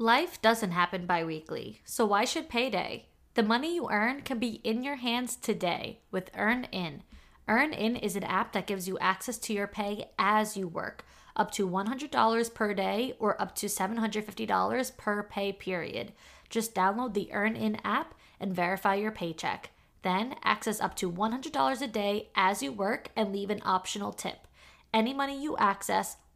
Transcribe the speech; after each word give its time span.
Life 0.00 0.40
doesn't 0.40 0.70
happen 0.70 1.04
bi 1.04 1.24
weekly, 1.24 1.82
so 1.84 2.06
why 2.06 2.24
should 2.24 2.48
payday? 2.48 3.04
The 3.34 3.42
money 3.42 3.74
you 3.74 3.90
earn 3.90 4.22
can 4.22 4.38
be 4.38 4.62
in 4.64 4.82
your 4.82 4.96
hands 4.96 5.36
today 5.36 6.00
with 6.10 6.32
EarnIn. 6.32 7.00
Earn 7.46 7.74
In 7.74 7.96
is 7.96 8.16
an 8.16 8.24
app 8.24 8.54
that 8.54 8.66
gives 8.66 8.88
you 8.88 8.98
access 8.98 9.36
to 9.36 9.52
your 9.52 9.66
pay 9.66 10.08
as 10.18 10.56
you 10.56 10.66
work, 10.66 11.04
up 11.36 11.50
to 11.50 11.68
$100 11.68 12.54
per 12.54 12.72
day 12.72 13.12
or 13.18 13.38
up 13.42 13.54
to 13.56 13.66
$750 13.66 14.96
per 14.96 15.22
pay 15.22 15.52
period. 15.52 16.14
Just 16.48 16.74
download 16.74 17.12
the 17.12 17.28
EarnIn 17.30 17.78
app 17.84 18.14
and 18.40 18.56
verify 18.56 18.94
your 18.94 19.12
paycheck. 19.12 19.68
Then 20.00 20.34
access 20.42 20.80
up 20.80 20.96
to 20.96 21.12
$100 21.12 21.82
a 21.82 21.86
day 21.86 22.30
as 22.34 22.62
you 22.62 22.72
work 22.72 23.10
and 23.14 23.34
leave 23.34 23.50
an 23.50 23.60
optional 23.66 24.14
tip. 24.14 24.46
Any 24.94 25.12
money 25.12 25.38
you 25.38 25.58
access 25.58 26.16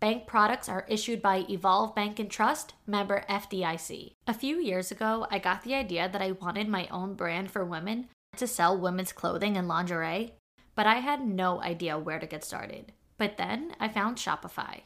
Bank 0.00 0.28
products 0.28 0.68
are 0.68 0.86
issued 0.88 1.20
by 1.20 1.44
Evolve 1.48 1.92
Bank 1.92 2.20
and 2.20 2.30
Trust, 2.30 2.74
member 2.86 3.24
FDIC. 3.28 4.12
A 4.28 4.34
few 4.34 4.60
years 4.60 4.92
ago, 4.92 5.26
I 5.28 5.40
got 5.40 5.64
the 5.64 5.74
idea 5.74 6.08
that 6.08 6.22
I 6.22 6.32
wanted 6.32 6.68
my 6.68 6.86
own 6.88 7.14
brand 7.14 7.50
for 7.50 7.64
women 7.64 8.08
to 8.36 8.46
sell 8.46 8.78
women's 8.78 9.10
clothing 9.10 9.56
and 9.56 9.66
lingerie, 9.66 10.34
but 10.76 10.86
I 10.86 11.00
had 11.00 11.26
no 11.26 11.60
idea 11.60 11.98
where 11.98 12.20
to 12.20 12.26
get 12.28 12.44
started. 12.44 12.92
But 13.16 13.38
then 13.38 13.74
I 13.80 13.88
found 13.88 14.18
Shopify. 14.18 14.82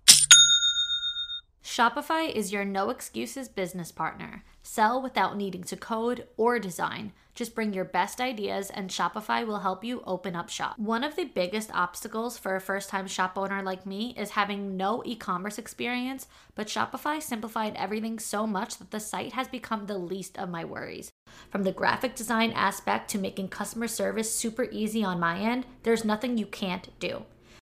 Shopify 1.64 2.28
is 2.28 2.52
your 2.52 2.64
no 2.64 2.90
excuses 2.90 3.48
business 3.48 3.92
partner. 3.92 4.42
Sell 4.64 5.00
without 5.00 5.36
needing 5.36 5.62
to 5.64 5.76
code 5.76 6.26
or 6.36 6.58
design. 6.58 7.12
Just 7.36 7.54
bring 7.54 7.72
your 7.72 7.84
best 7.84 8.20
ideas 8.20 8.68
and 8.68 8.90
Shopify 8.90 9.46
will 9.46 9.60
help 9.60 9.84
you 9.84 10.02
open 10.04 10.34
up 10.34 10.48
shop. 10.48 10.76
One 10.76 11.04
of 11.04 11.14
the 11.14 11.24
biggest 11.24 11.70
obstacles 11.72 12.36
for 12.36 12.56
a 12.56 12.60
first 12.60 12.90
time 12.90 13.06
shop 13.06 13.38
owner 13.38 13.62
like 13.62 13.86
me 13.86 14.12
is 14.18 14.30
having 14.30 14.76
no 14.76 15.02
e 15.06 15.14
commerce 15.14 15.56
experience, 15.56 16.26
but 16.56 16.66
Shopify 16.66 17.22
simplified 17.22 17.76
everything 17.76 18.18
so 18.18 18.44
much 18.44 18.78
that 18.78 18.90
the 18.90 19.00
site 19.00 19.32
has 19.34 19.46
become 19.46 19.86
the 19.86 19.98
least 19.98 20.36
of 20.38 20.50
my 20.50 20.64
worries. 20.64 21.12
From 21.48 21.62
the 21.62 21.72
graphic 21.72 22.16
design 22.16 22.50
aspect 22.50 23.08
to 23.10 23.18
making 23.18 23.48
customer 23.48 23.86
service 23.86 24.34
super 24.34 24.64
easy 24.64 25.04
on 25.04 25.20
my 25.20 25.38
end, 25.38 25.64
there's 25.84 26.04
nothing 26.04 26.36
you 26.36 26.46
can't 26.46 26.88
do. 26.98 27.24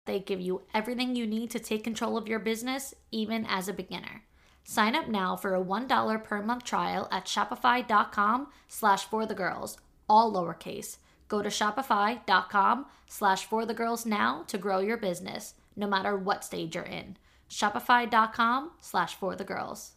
They 0.06 0.20
give 0.20 0.40
you 0.40 0.62
everything 0.74 1.16
you 1.16 1.26
need 1.26 1.50
to 1.50 1.58
take 1.58 1.84
control 1.84 2.16
of 2.16 2.28
your 2.28 2.38
business, 2.38 2.94
even 3.10 3.46
as 3.46 3.68
a 3.68 3.72
beginner. 3.72 4.24
Sign 4.64 4.94
up 4.94 5.08
now 5.08 5.36
for 5.36 5.54
a 5.54 5.62
$1 5.62 6.24
per 6.24 6.42
month 6.42 6.64
trial 6.64 7.08
at 7.10 7.26
shopify.com 7.26 8.48
slash 8.68 9.04
for 9.04 9.26
the 9.26 9.34
girls, 9.34 9.78
all 10.08 10.32
lowercase. 10.32 10.98
Go 11.28 11.42
to 11.42 11.48
shopify.com 11.48 12.86
slash 13.06 13.44
for 13.44 13.66
the 13.66 13.74
girls 13.74 14.06
now 14.06 14.44
to 14.48 14.58
grow 14.58 14.78
your 14.80 14.96
business, 14.96 15.54
no 15.76 15.86
matter 15.86 16.16
what 16.16 16.44
stage 16.44 16.74
you're 16.74 16.84
in. 16.84 17.16
Shopify.com 17.50 18.72
slash 18.80 19.14
for 19.14 19.36
the 19.36 19.44
girls. 19.44 19.92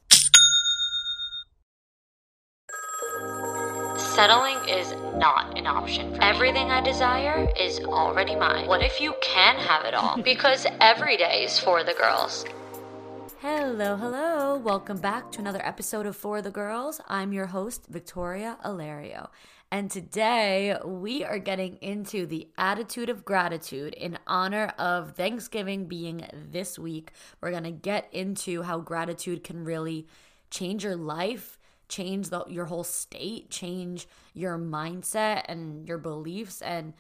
Settling 4.17 4.57
is 4.67 4.93
not 5.19 5.55
an 5.59 5.67
option 5.67 6.15
for 6.15 6.23
Everything 6.23 6.71
I 6.71 6.81
desire 6.81 7.47
is 7.55 7.79
already 7.81 8.35
mine. 8.35 8.67
What 8.67 8.81
if 8.81 8.99
you 8.99 9.13
can 9.21 9.57
have 9.57 9.85
it 9.85 9.93
all? 9.93 10.19
because 10.23 10.65
every 10.81 11.17
day 11.17 11.43
is 11.43 11.59
for 11.59 11.83
the 11.83 11.93
girls. 11.93 12.43
Hello, 13.41 13.95
hello. 13.95 14.57
Welcome 14.57 14.97
back 14.97 15.31
to 15.33 15.39
another 15.39 15.63
episode 15.63 16.07
of 16.07 16.15
For 16.15 16.41
the 16.41 16.49
Girls. 16.49 16.99
I'm 17.07 17.31
your 17.31 17.45
host, 17.45 17.85
Victoria 17.89 18.57
Alario. 18.65 19.29
And 19.71 19.91
today 19.91 20.75
we 20.83 21.23
are 21.23 21.37
getting 21.37 21.75
into 21.75 22.25
the 22.25 22.47
attitude 22.57 23.09
of 23.09 23.23
gratitude 23.23 23.93
in 23.93 24.17
honor 24.25 24.73
of 24.79 25.11
Thanksgiving 25.11 25.85
being 25.85 26.25
this 26.33 26.79
week. 26.79 27.11
We're 27.39 27.51
going 27.51 27.65
to 27.65 27.71
get 27.71 28.11
into 28.11 28.63
how 28.63 28.79
gratitude 28.79 29.43
can 29.43 29.63
really 29.63 30.07
change 30.49 30.83
your 30.83 30.95
life 30.95 31.56
change 31.89 32.29
the, 32.29 32.43
your 32.47 32.65
whole 32.65 32.83
state, 32.83 33.49
change 33.49 34.07
your 34.33 34.57
mindset 34.57 35.43
and 35.47 35.87
your 35.87 35.97
beliefs 35.97 36.61
and 36.61 36.93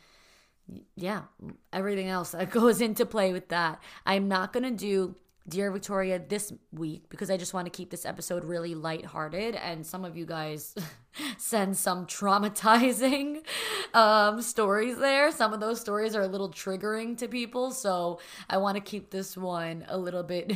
yeah, 0.95 1.23
everything 1.71 2.07
else 2.07 2.31
that 2.31 2.49
goes 2.51 2.81
into 2.81 3.05
play 3.05 3.33
with 3.33 3.49
that. 3.49 3.81
I'm 4.05 4.27
not 4.27 4.53
going 4.53 4.63
to 4.63 4.71
do 4.71 5.15
Dear 5.49 5.71
Victoria 5.71 6.19
this 6.19 6.51
week 6.73 7.07
because 7.07 7.31
I 7.31 7.37
just 7.37 7.53
want 7.53 7.67
to 7.67 7.71
keep 7.71 7.89
this 7.89 8.05
episode 8.05 8.43
really 8.43 8.75
lighthearted 8.75 9.55
and 9.55 9.85
some 9.85 10.03
of 10.03 10.17
you 10.17 10.25
guys 10.25 10.75
send 11.37 11.77
some 11.77 12.05
traumatizing 12.05 13.45
um, 13.93 14.41
stories 14.41 14.97
there. 14.97 15.31
Some 15.31 15.53
of 15.53 15.61
those 15.61 15.79
stories 15.79 16.17
are 16.17 16.23
a 16.23 16.27
little 16.27 16.49
triggering 16.49 17.17
to 17.19 17.29
people, 17.29 17.71
so 17.71 18.19
I 18.49 18.57
want 18.57 18.75
to 18.75 18.81
keep 18.81 19.09
this 19.09 19.37
one 19.37 19.85
a 19.87 19.97
little 19.97 20.23
bit 20.23 20.51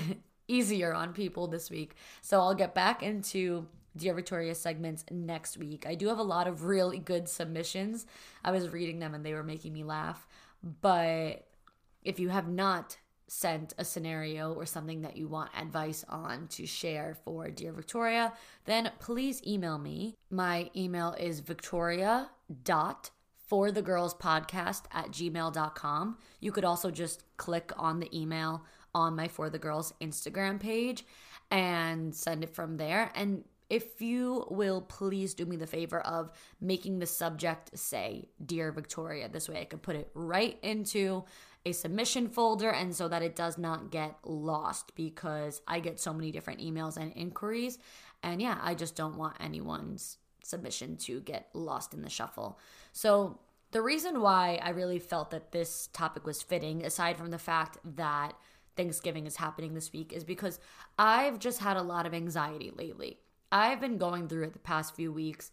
easier 0.50 0.94
on 0.94 1.14
people 1.14 1.48
this 1.48 1.70
week. 1.70 1.96
So 2.22 2.42
I'll 2.42 2.54
get 2.54 2.76
back 2.76 3.02
into 3.02 3.68
Dear 3.96 4.14
Victoria 4.14 4.56
segments 4.56 5.06
next 5.12 5.58
week. 5.58 5.86
I 5.86 5.96
do 5.96 6.08
have 6.08 6.20
a 6.20 6.24
lot 6.24 6.48
of 6.48 6.64
really 6.64 7.00
good 7.00 7.28
submissions. 7.28 8.06
I 8.44 8.52
was 8.52 8.70
reading 8.70 9.00
them 9.00 9.14
and 9.14 9.26
they 9.26 9.34
were 9.34 9.44
making 9.44 9.74
me 9.74 9.84
laugh. 9.84 10.28
But 10.82 11.48
if 12.04 12.20
you 12.20 12.30
have 12.30 12.48
not 12.48 12.98
sent 13.28 13.74
a 13.78 13.86
scenario 13.86 14.54
or 14.54 14.66
something 14.66 15.02
that 15.02 15.16
you 15.16 15.28
want 15.28 15.50
advice 15.58 16.04
on 16.10 16.48
to 16.48 16.66
share 16.66 17.18
for 17.24 17.50
Dear 17.50 17.72
Victoria, 17.72 18.34
then 18.66 18.92
please 19.00 19.42
email 19.48 19.78
me. 19.78 20.16
My 20.30 20.70
email 20.76 21.16
is 21.18 21.40
victoria 21.40 22.30
dot 22.64 23.10
for 23.48 23.72
the 23.72 23.82
girls 23.82 24.14
podcast 24.14 24.84
at 24.92 25.12
gmail.com. 25.12 26.18
You 26.40 26.52
could 26.52 26.66
also 26.66 26.92
just 26.92 27.24
click 27.38 27.72
on 27.78 28.00
the 28.00 28.18
email 28.18 28.64
on 28.94 29.16
my 29.16 29.28
For 29.28 29.50
the 29.50 29.60
Girls 29.60 29.94
Instagram 30.02 30.60
page 30.60 31.06
and 31.50 32.14
send 32.14 32.44
it 32.44 32.54
from 32.56 32.78
there. 32.78 33.12
And 33.16 33.44
if 33.72 34.02
you 34.02 34.46
will 34.50 34.82
please 34.82 35.34
do 35.34 35.46
me 35.46 35.56
the 35.56 35.66
favor 35.66 36.02
of 36.02 36.30
making 36.60 37.00
the 37.00 37.06
subject 37.06 37.72
say 37.74 38.28
Dear 38.46 38.74
Victoria. 38.74 39.30
This 39.30 39.48
way 39.48 39.62
I 39.62 39.66
can 39.66 39.80
put 39.80 39.96
it 39.96 40.12
right 40.14 40.60
into 40.62 41.24
a 41.66 41.72
submission 41.72 42.28
folder 42.28 42.70
and 42.70 42.94
so 42.94 43.08
that 43.08 43.22
it 43.22 43.34
does 43.34 43.58
not 43.58 43.90
get 43.90 44.18
lost 44.26 44.94
because 44.94 45.62
I 45.70 45.80
get 45.80 46.02
so 46.02 46.14
many 46.14 46.32
different 46.32 46.60
emails 46.60 46.98
and 46.98 47.14
inquiries. 47.16 47.80
And 48.22 48.42
yeah, 48.42 48.58
I 48.62 48.76
just 48.76 48.98
don't 48.98 49.16
want 49.16 49.38
anyone's 49.40 50.18
submission 50.44 50.98
to 50.98 51.22
get 51.22 51.48
lost 51.54 51.94
in 51.94 52.02
the 52.02 52.10
shuffle. 52.10 52.60
So, 52.92 53.40
the 53.72 53.82
reason 53.82 54.20
why 54.20 54.60
I 54.62 54.72
really 54.72 55.00
felt 55.00 55.32
that 55.32 55.54
this 55.54 55.88
topic 55.94 56.26
was 56.26 56.42
fitting, 56.42 56.84
aside 56.84 57.16
from 57.16 57.32
the 57.32 57.38
fact 57.38 57.78
that 57.96 58.34
Thanksgiving 58.76 59.26
is 59.26 59.38
happening 59.38 59.74
this 59.74 59.94
week, 59.94 60.12
is 60.12 60.26
because 60.26 60.60
I've 61.00 61.40
just 61.40 61.62
had 61.62 61.78
a 61.78 61.82
lot 61.82 62.06
of 62.06 62.14
anxiety 62.14 62.74
lately. 62.76 63.20
I've 63.52 63.82
been 63.82 63.98
going 63.98 64.28
through 64.28 64.44
it 64.44 64.54
the 64.54 64.60
past 64.60 64.96
few 64.96 65.12
weeks 65.12 65.52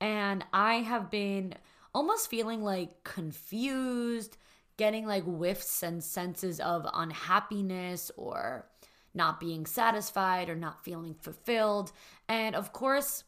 and 0.00 0.44
I 0.52 0.74
have 0.76 1.10
been 1.10 1.54
almost 1.94 2.30
feeling 2.30 2.62
like 2.62 3.02
confused, 3.04 4.36
getting 4.76 5.06
like 5.06 5.24
whiffs 5.24 5.82
and 5.82 6.02
senses 6.02 6.60
of 6.60 6.86
unhappiness 6.92 8.10
or 8.16 8.66
not 9.14 9.40
being 9.40 9.66
satisfied 9.66 10.48
or 10.48 10.54
not 10.54 10.84
feeling 10.84 11.14
fulfilled. 11.14 11.92
And 12.28 12.54
of 12.54 12.72
course, 12.72 13.24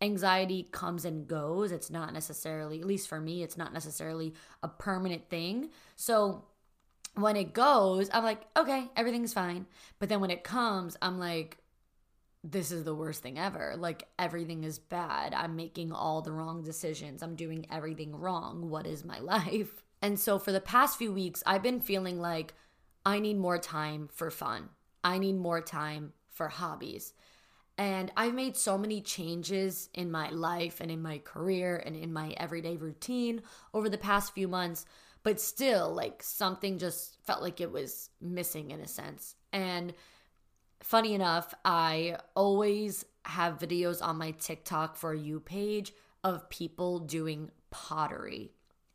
anxiety 0.00 0.68
comes 0.70 1.04
and 1.04 1.26
goes. 1.26 1.72
It's 1.72 1.90
not 1.90 2.12
necessarily, 2.12 2.80
at 2.80 2.86
least 2.86 3.08
for 3.08 3.20
me, 3.20 3.42
it's 3.42 3.56
not 3.56 3.72
necessarily 3.72 4.34
a 4.62 4.68
permanent 4.68 5.28
thing. 5.30 5.70
So 5.96 6.44
when 7.14 7.36
it 7.36 7.52
goes, 7.52 8.10
I'm 8.12 8.24
like, 8.24 8.42
okay, 8.56 8.90
everything's 8.96 9.32
fine. 9.32 9.66
But 9.98 10.08
then 10.08 10.20
when 10.20 10.30
it 10.30 10.44
comes, 10.44 10.96
I'm 11.02 11.18
like, 11.18 11.58
this 12.44 12.72
is 12.72 12.84
the 12.84 12.94
worst 12.94 13.22
thing 13.22 13.38
ever. 13.38 13.74
Like 13.76 14.08
everything 14.18 14.64
is 14.64 14.78
bad. 14.78 15.32
I'm 15.32 15.54
making 15.56 15.92
all 15.92 16.22
the 16.22 16.32
wrong 16.32 16.62
decisions. 16.62 17.22
I'm 17.22 17.36
doing 17.36 17.66
everything 17.70 18.16
wrong. 18.16 18.68
What 18.68 18.86
is 18.86 19.04
my 19.04 19.18
life? 19.20 19.84
And 20.00 20.18
so 20.18 20.38
for 20.38 20.50
the 20.50 20.60
past 20.60 20.98
few 20.98 21.12
weeks, 21.12 21.42
I've 21.46 21.62
been 21.62 21.80
feeling 21.80 22.20
like 22.20 22.54
I 23.06 23.20
need 23.20 23.38
more 23.38 23.58
time 23.58 24.08
for 24.12 24.30
fun. 24.30 24.70
I 25.04 25.18
need 25.18 25.36
more 25.36 25.60
time 25.60 26.12
for 26.30 26.48
hobbies. 26.48 27.14
And 27.78 28.12
I've 28.16 28.34
made 28.34 28.56
so 28.56 28.76
many 28.76 29.00
changes 29.00 29.88
in 29.94 30.10
my 30.10 30.28
life 30.30 30.80
and 30.80 30.90
in 30.90 31.00
my 31.00 31.18
career 31.18 31.82
and 31.84 31.96
in 31.96 32.12
my 32.12 32.34
everyday 32.36 32.76
routine 32.76 33.42
over 33.72 33.88
the 33.88 33.98
past 33.98 34.34
few 34.34 34.46
months, 34.46 34.84
but 35.22 35.40
still, 35.40 35.92
like 35.92 36.22
something 36.22 36.78
just 36.78 37.16
felt 37.24 37.40
like 37.40 37.60
it 37.60 37.72
was 37.72 38.10
missing 38.20 38.70
in 38.70 38.80
a 38.80 38.88
sense. 38.88 39.36
And 39.52 39.94
funny 40.82 41.14
enough, 41.14 41.54
I 41.64 42.16
always 42.34 43.04
have 43.24 43.58
videos 43.58 44.02
on 44.02 44.18
my 44.18 44.32
TikTok 44.32 44.96
for 44.96 45.14
you 45.14 45.40
page 45.40 45.92
of 46.24 46.48
people 46.48 46.98
doing 46.98 47.50
pottery. 47.70 48.52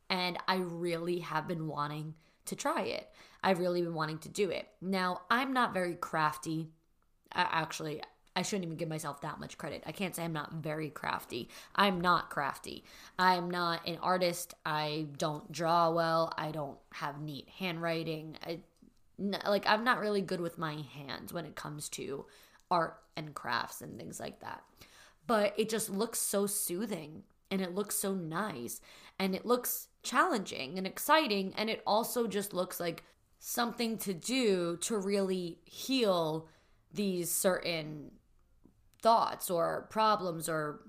And 0.09 0.37
I 0.47 0.57
really 0.57 1.19
have 1.19 1.47
been 1.47 1.67
wanting 1.67 2.13
to 2.45 2.55
try 2.55 2.83
it. 2.83 3.09
I've 3.43 3.59
really 3.59 3.81
been 3.81 3.93
wanting 3.93 4.19
to 4.19 4.29
do 4.29 4.49
it. 4.49 4.67
Now, 4.81 5.21
I'm 5.29 5.53
not 5.53 5.73
very 5.73 5.95
crafty. 5.95 6.69
actually, 7.33 8.01
I 8.35 8.43
shouldn't 8.43 8.65
even 8.65 8.77
give 8.77 8.87
myself 8.87 9.21
that 9.21 9.39
much 9.39 9.57
credit. 9.57 9.83
I 9.85 9.91
can't 9.91 10.15
say 10.15 10.23
I'm 10.23 10.31
not 10.31 10.53
very 10.53 10.89
crafty. 10.89 11.49
I'm 11.75 11.99
not 11.99 12.29
crafty. 12.29 12.83
I'm 13.17 13.49
not 13.49 13.85
an 13.87 13.97
artist. 14.01 14.53
I 14.65 15.07
don't 15.17 15.51
draw 15.51 15.89
well. 15.89 16.31
I 16.37 16.51
don't 16.51 16.77
have 16.93 17.19
neat 17.19 17.49
handwriting. 17.57 18.37
I, 18.45 18.59
like 19.19 19.67
I'm 19.67 19.83
not 19.83 19.99
really 19.99 20.21
good 20.21 20.41
with 20.41 20.57
my 20.57 20.83
hands 20.93 21.33
when 21.33 21.45
it 21.45 21.55
comes 21.55 21.89
to 21.89 22.25
art 22.69 22.97
and 23.15 23.33
crafts 23.33 23.81
and 23.81 23.97
things 23.97 24.19
like 24.19 24.39
that. 24.41 24.63
But 25.25 25.53
it 25.57 25.69
just 25.69 25.89
looks 25.89 26.19
so 26.19 26.45
soothing 26.45 27.23
and 27.51 27.61
it 27.61 27.75
looks 27.75 27.95
so 27.95 28.13
nice 28.13 28.81
and 29.19 29.35
it 29.35 29.45
looks 29.45 29.87
challenging 30.03 30.77
and 30.77 30.85
exciting. 30.85 31.53
And 31.57 31.69
it 31.69 31.81
also 31.85 32.27
just 32.27 32.53
looks 32.53 32.79
like 32.79 33.03
something 33.39 33.97
to 33.99 34.13
do 34.13 34.77
to 34.81 34.97
really 34.97 35.59
heal 35.65 36.47
these 36.93 37.31
certain 37.31 38.11
thoughts 39.01 39.49
or 39.49 39.87
problems 39.89 40.49
or 40.49 40.81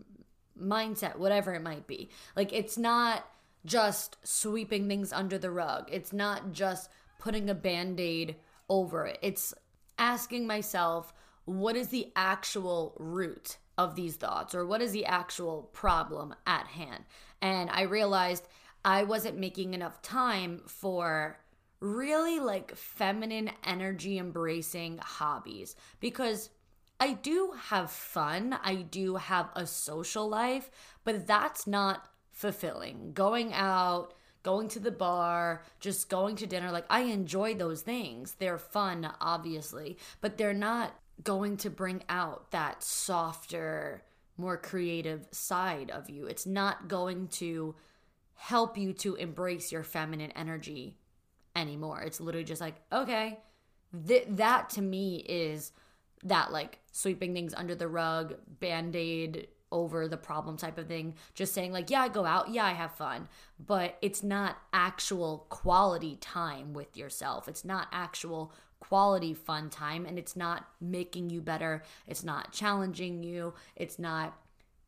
mindset 0.60 1.16
whatever 1.16 1.54
it 1.54 1.62
might 1.62 1.86
be. 1.86 2.08
Like 2.36 2.52
it's 2.52 2.78
not 2.78 3.26
just 3.64 4.16
sweeping 4.26 4.88
things 4.88 5.12
under 5.12 5.38
the 5.38 5.50
rug. 5.50 5.88
It's 5.90 6.12
not 6.12 6.52
just 6.52 6.88
putting 7.19 7.50
a 7.50 7.55
band 7.55 8.00
aid 8.00 8.37
over 8.69 9.06
it. 9.06 9.19
It's 9.23 9.55
asking 9.99 10.47
myself, 10.47 11.12
what 11.44 11.76
is 11.76 11.88
the 11.88 12.12
actual 12.15 12.94
root 12.99 13.59
of 13.76 13.94
these 13.94 14.17
thoughts 14.17 14.55
or 14.55 14.67
what 14.67 14.82
is 14.82 14.93
the 14.93 15.06
actual 15.06 15.70
problem 15.73 16.35
at 16.47 16.67
hand? 16.67 17.05
And 17.41 17.70
I 17.70 17.82
realized 17.82 18.47
I 18.85 19.05
wasn't 19.05 19.38
making 19.38 19.75
enough 19.75 20.03
time 20.03 20.62
for 20.67 21.38
really 21.81 22.41
like 22.41 22.75
feminine 22.75 23.50
energy 23.65 24.19
embracing 24.19 24.99
hobbies 24.99 25.76
because 26.00 26.50
I 27.00 27.12
do 27.12 27.53
have 27.69 27.91
fun. 27.91 28.59
I 28.62 28.76
do 28.76 29.17
have 29.17 29.50
a 29.55 29.67
social 29.67 30.29
life, 30.29 30.70
but 31.05 31.26
that's 31.26 31.67
not 31.67 32.09
fulfilling. 32.32 33.12
Going 33.12 33.53
out, 33.53 34.15
going 34.43 34.69
to 34.69 34.81
the 34.81 34.90
bar, 34.90 35.62
just 35.81 36.08
going 36.08 36.37
to 36.37 36.46
dinner. 36.46 36.70
Like, 36.70 36.87
I 36.90 37.00
enjoy 37.02 37.55
those 37.55 37.82
things. 37.82 38.35
They're 38.38 38.58
fun, 38.58 39.11
obviously, 39.20 39.99
but 40.20 40.38
they're 40.38 40.55
not 40.55 40.94
going 41.23 41.56
to 41.58 41.70
bring 41.70 42.02
out 42.08 42.50
that 42.52 42.82
softer, 42.82 44.02
more 44.37 44.56
creative 44.56 45.26
side 45.32 45.90
of 45.90 46.08
you. 46.08 46.26
It's 46.26 46.46
not 46.46 46.88
going 46.88 47.29
to 47.29 47.75
help 48.35 48.79
you 48.79 48.93
to 48.93 49.17
embrace 49.17 49.73
your 49.73 49.82
feminine 49.82 50.31
energy 50.32 50.96
anymore. 51.56 52.02
It's 52.02 52.20
literally 52.20 52.44
just 52.44 52.61
like, 52.61 52.76
okay, 52.93 53.41
th- 54.06 54.26
that 54.31 54.70
to 54.70 54.82
me 54.82 55.17
is 55.17 55.73
that 56.25 56.52
like 56.52 56.79
sweeping 56.93 57.34
things 57.34 57.55
under 57.55 57.75
the 57.75 57.88
rug, 57.88 58.34
band 58.61 58.94
aid, 58.94 59.49
over 59.70 60.09
the 60.09 60.17
problem 60.17 60.56
type 60.56 60.79
of 60.79 60.87
thing. 60.87 61.15
Just 61.35 61.55
saying, 61.55 61.73
like, 61.73 61.91
yeah, 61.91 62.03
I 62.03 62.09
go 62.09 62.25
out, 62.25 62.50
yeah, 62.50 62.65
I 62.65 62.73
have 62.73 62.93
fun, 62.93 63.29
but 63.65 63.99
it's 64.03 64.23
not 64.23 64.59
actual 64.73 65.47
quality 65.49 66.17
time 66.17 66.73
with 66.73 66.97
yourself. 66.97 67.49
It's 67.49 67.65
not 67.65 67.88
actual 67.93 68.53
quality 68.81 69.35
fun 69.35 69.70
time, 69.70 70.06
and 70.06 70.19
it's 70.19 70.37
not 70.37 70.69
making 70.81 71.31
you 71.31 71.41
better. 71.41 71.82
It's 72.06 72.25
not 72.25 72.53
challenging 72.53 73.23
you. 73.23 73.55
It's 73.76 73.99
not 73.99 74.38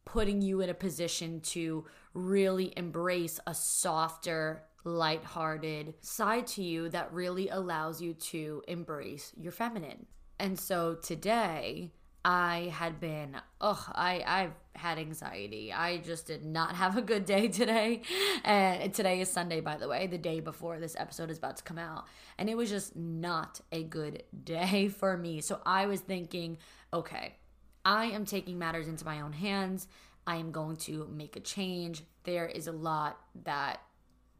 putting 0.04 0.42
you 0.42 0.60
in 0.60 0.70
a 0.70 0.74
position 0.74 1.40
to 1.40 1.84
really 2.14 2.72
embrace 2.76 3.38
a 3.46 3.54
softer, 3.54 4.62
lighthearted 4.84 5.94
side 6.00 6.46
to 6.46 6.62
you 6.62 6.88
that 6.88 7.12
really 7.12 7.48
allows 7.48 8.00
you 8.00 8.14
to 8.14 8.62
embrace 8.66 9.32
your 9.36 9.52
feminine. 9.52 10.06
And 10.38 10.58
so 10.58 10.94
today, 10.94 11.92
I 12.24 12.70
had 12.74 13.00
been, 13.00 13.36
oh, 13.60 13.82
I, 13.94 14.22
I've 14.26 14.52
had 14.74 14.98
anxiety. 14.98 15.72
I 15.72 15.98
just 15.98 16.26
did 16.26 16.44
not 16.44 16.74
have 16.74 16.96
a 16.96 17.02
good 17.02 17.24
day 17.24 17.48
today. 17.48 18.02
And 18.44 18.92
today 18.92 19.20
is 19.20 19.30
Sunday, 19.30 19.60
by 19.60 19.76
the 19.76 19.88
way, 19.88 20.06
the 20.06 20.18
day 20.18 20.40
before 20.40 20.78
this 20.78 20.96
episode 20.98 21.30
is 21.30 21.38
about 21.38 21.56
to 21.56 21.62
come 21.62 21.78
out. 21.78 22.06
And 22.38 22.50
it 22.50 22.56
was 22.56 22.68
just 22.68 22.94
not 22.94 23.60
a 23.72 23.82
good 23.82 24.24
day 24.44 24.88
for 24.98 25.16
me. 25.16 25.40
So 25.40 25.60
I 25.64 25.86
was 25.86 26.00
thinking, 26.00 26.58
okay, 26.92 27.36
I 27.84 28.06
am 28.06 28.26
taking 28.26 28.58
matters 28.58 28.88
into 28.88 29.04
my 29.04 29.22
own 29.22 29.32
hands. 29.32 29.88
I 30.26 30.36
am 30.36 30.52
going 30.52 30.76
to 30.78 31.08
make 31.10 31.36
a 31.36 31.40
change. 31.40 32.02
There 32.24 32.46
is 32.46 32.66
a 32.66 32.72
lot 32.72 33.18
that 33.44 33.80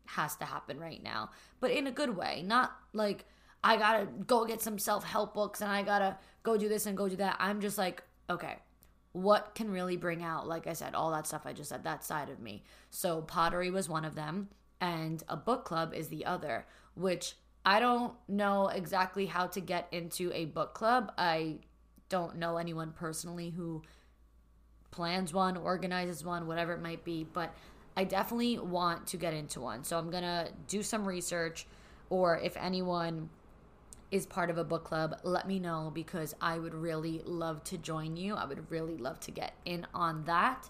has 0.06 0.36
to 0.36 0.44
happen 0.44 0.78
right 0.78 1.02
now, 1.02 1.30
but 1.60 1.70
in 1.70 1.86
a 1.86 1.92
good 1.92 2.16
way, 2.16 2.42
not 2.44 2.72
like, 2.92 3.24
I 3.62 3.76
gotta 3.76 4.06
go 4.26 4.44
get 4.46 4.62
some 4.62 4.78
self 4.78 5.04
help 5.04 5.34
books 5.34 5.60
and 5.60 5.70
I 5.70 5.82
gotta 5.82 6.16
go 6.42 6.56
do 6.56 6.68
this 6.68 6.86
and 6.86 6.96
go 6.96 7.08
do 7.08 7.16
that. 7.16 7.36
I'm 7.38 7.60
just 7.60 7.78
like, 7.78 8.02
okay, 8.28 8.56
what 9.12 9.54
can 9.54 9.70
really 9.70 9.96
bring 9.96 10.22
out, 10.22 10.46
like 10.46 10.66
I 10.66 10.72
said, 10.72 10.94
all 10.94 11.10
that 11.12 11.26
stuff 11.26 11.42
I 11.44 11.52
just 11.52 11.68
said, 11.68 11.84
that 11.84 12.04
side 12.04 12.30
of 12.30 12.40
me. 12.40 12.62
So 12.90 13.22
pottery 13.22 13.70
was 13.70 13.88
one 13.88 14.04
of 14.04 14.14
them, 14.14 14.48
and 14.80 15.22
a 15.28 15.36
book 15.36 15.64
club 15.64 15.92
is 15.92 16.08
the 16.08 16.24
other, 16.24 16.66
which 16.94 17.34
I 17.64 17.80
don't 17.80 18.14
know 18.28 18.68
exactly 18.68 19.26
how 19.26 19.48
to 19.48 19.60
get 19.60 19.88
into 19.92 20.32
a 20.32 20.46
book 20.46 20.74
club. 20.74 21.12
I 21.18 21.58
don't 22.08 22.36
know 22.36 22.56
anyone 22.56 22.92
personally 22.92 23.50
who 23.50 23.82
plans 24.90 25.34
one, 25.34 25.56
organizes 25.56 26.24
one, 26.24 26.46
whatever 26.46 26.72
it 26.72 26.80
might 26.80 27.04
be, 27.04 27.24
but 27.24 27.54
I 27.96 28.04
definitely 28.04 28.58
want 28.58 29.08
to 29.08 29.16
get 29.16 29.34
into 29.34 29.60
one. 29.60 29.84
So 29.84 29.98
I'm 29.98 30.10
gonna 30.10 30.48
do 30.68 30.82
some 30.82 31.06
research, 31.06 31.66
or 32.08 32.38
if 32.38 32.56
anyone 32.56 33.28
is 34.10 34.26
part 34.26 34.50
of 34.50 34.58
a 34.58 34.64
book 34.64 34.84
club, 34.84 35.18
let 35.22 35.46
me 35.46 35.58
know 35.58 35.90
because 35.94 36.34
I 36.40 36.58
would 36.58 36.74
really 36.74 37.22
love 37.24 37.62
to 37.64 37.78
join 37.78 38.16
you. 38.16 38.34
I 38.34 38.44
would 38.44 38.70
really 38.70 38.96
love 38.96 39.20
to 39.20 39.30
get 39.30 39.54
in 39.64 39.86
on 39.94 40.24
that. 40.24 40.68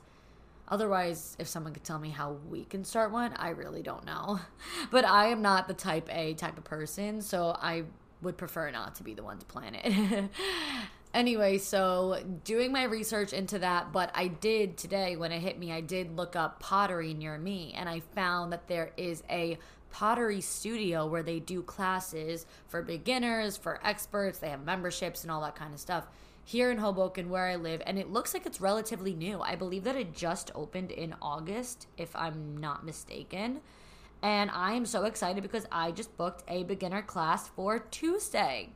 Otherwise, 0.69 1.37
if 1.39 1.49
someone 1.49 1.73
could 1.73 1.83
tell 1.83 1.99
me 1.99 2.11
how 2.11 2.37
we 2.49 2.65
can 2.65 2.85
start 2.85 3.11
one, 3.11 3.33
I 3.35 3.51
really 3.51 3.83
don't 3.83 4.05
know. 4.05 4.41
But 4.91 5.05
I 5.05 5.29
am 5.29 5.43
not 5.43 5.69
the 5.69 5.75
type 5.75 6.09
A 6.13 6.35
type 6.35 6.59
of 6.59 6.65
person, 6.65 7.23
so 7.23 7.57
I 7.61 7.85
would 8.23 8.37
prefer 8.37 8.71
not 8.71 8.95
to 8.97 9.03
be 9.03 9.15
the 9.15 9.23
one 9.23 9.39
to 9.39 9.47
plan 9.47 9.75
it. 9.75 10.31
anyway, 11.15 11.59
so 11.59 12.23
doing 12.45 12.73
my 12.73 12.85
research 12.85 13.33
into 13.33 13.59
that, 13.61 13.93
but 13.93 14.11
I 14.15 14.29
did 14.29 14.77
today 14.77 15.17
when 15.17 15.33
it 15.33 15.41
hit 15.41 15.59
me, 15.59 15.73
I 15.73 15.81
did 15.81 16.17
look 16.17 16.37
up 16.37 16.61
pottery 16.61 17.15
near 17.15 17.39
me 17.39 17.75
and 17.77 17.89
I 17.89 18.01
found 18.15 18.53
that 18.53 18.69
there 18.69 18.93
is 18.97 19.23
a 19.31 19.59
pottery 19.91 20.41
studio 20.41 21.07
where 21.07 21.23
they 21.23 21.41
do 21.41 21.63
classes 21.63 22.47
for 22.69 22.83
beginners, 22.83 23.57
for 23.57 23.81
experts, 23.85 24.39
they 24.39 24.49
have 24.49 24.65
memberships 24.65 25.23
and 25.23 25.31
all 25.31 25.43
that 25.43 25.57
kind 25.57 25.75
of 25.75 25.81
stuff 25.81 26.07
here 26.45 26.71
in 26.71 26.79
Hoboken 26.79 27.31
where 27.31 27.47
I 27.47 27.57
live 27.57 27.83
and 27.87 27.99
it 27.99 28.11
looks 28.11 28.35
like 28.35 28.47
it's 28.47 28.61
relatively 28.61 29.15
new. 29.15 29.41
I 29.41 29.55
believe 29.55 29.85
that 29.85 29.97
it 29.97 30.15
just 30.15 30.51
opened 30.55 30.91
in 30.91 31.15
August 31.23 31.87
if 31.97 32.15
I'm 32.17 32.57
not 32.57 32.85
mistaken. 32.85 33.61
And 34.23 34.51
I 34.51 34.73
am 34.73 34.85
so 34.85 35.05
excited 35.05 35.43
because 35.43 35.67
I 35.71 35.93
just 35.93 36.17
booked 36.17 36.43
a 36.49 36.65
beginner 36.65 37.03
class 37.03 37.49
for 37.49 37.79
Tuesday. 37.79 38.71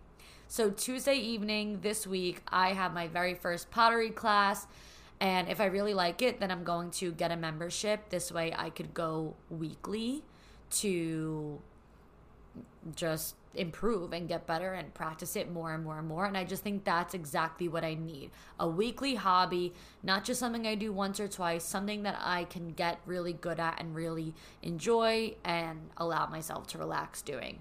So 0.47 0.71
Tuesday 0.71 1.17
evening 1.17 1.81
this 1.81 2.07
week 2.07 2.43
I 2.49 2.75
have 2.75 2.95
my 2.95 3.09
very 3.09 3.35
first 3.35 3.71
pottery 3.71 4.11
class 4.11 4.67
and 5.21 5.49
if 5.49 5.61
I 5.61 5.67
really 5.67 5.95
like 5.95 6.23
it 6.23 6.41
then 6.41 6.51
I'm 6.51 6.65
going 6.65 6.91
to 6.93 7.13
get 7.13 7.33
a 7.33 7.37
membership. 7.37 8.11
This 8.11 8.31
way 8.31 8.55
I 8.57 8.71
could 8.71 8.95
go 8.95 9.35
weekly 9.51 10.23
to 10.81 11.61
just 12.95 13.37
improve 13.55 14.13
and 14.13 14.29
get 14.29 14.47
better 14.47 14.73
and 14.73 14.93
practice 14.95 15.37
it 15.37 15.51
more 15.51 15.73
and 15.73 15.85
more 15.85 15.99
and 15.99 16.09
more. 16.09 16.25
And 16.25 16.37
I 16.37 16.45
just 16.45 16.63
think 16.63 16.85
that's 16.85 17.15
exactly 17.15 17.69
what 17.69 17.85
I 17.85 17.95
need 17.95 18.31
a 18.59 18.69
weekly 18.69 19.15
hobby, 19.15 19.73
not 20.03 20.25
just 20.25 20.41
something 20.41 20.67
I 20.67 20.75
do 20.75 20.93
once 20.93 21.21
or 21.21 21.29
twice, 21.29 21.65
something 21.65 22.03
that 22.03 22.19
I 22.21 22.45
can 22.45 22.71
get 22.71 22.99
really 23.07 23.33
good 23.33 23.61
at 23.61 23.81
and 23.81 23.95
really 23.95 24.35
enjoy 24.63 25.35
and 25.45 25.91
allow 25.97 26.27
myself 26.27 26.67
to 26.69 26.79
relax 26.79 27.23
doing. 27.23 27.61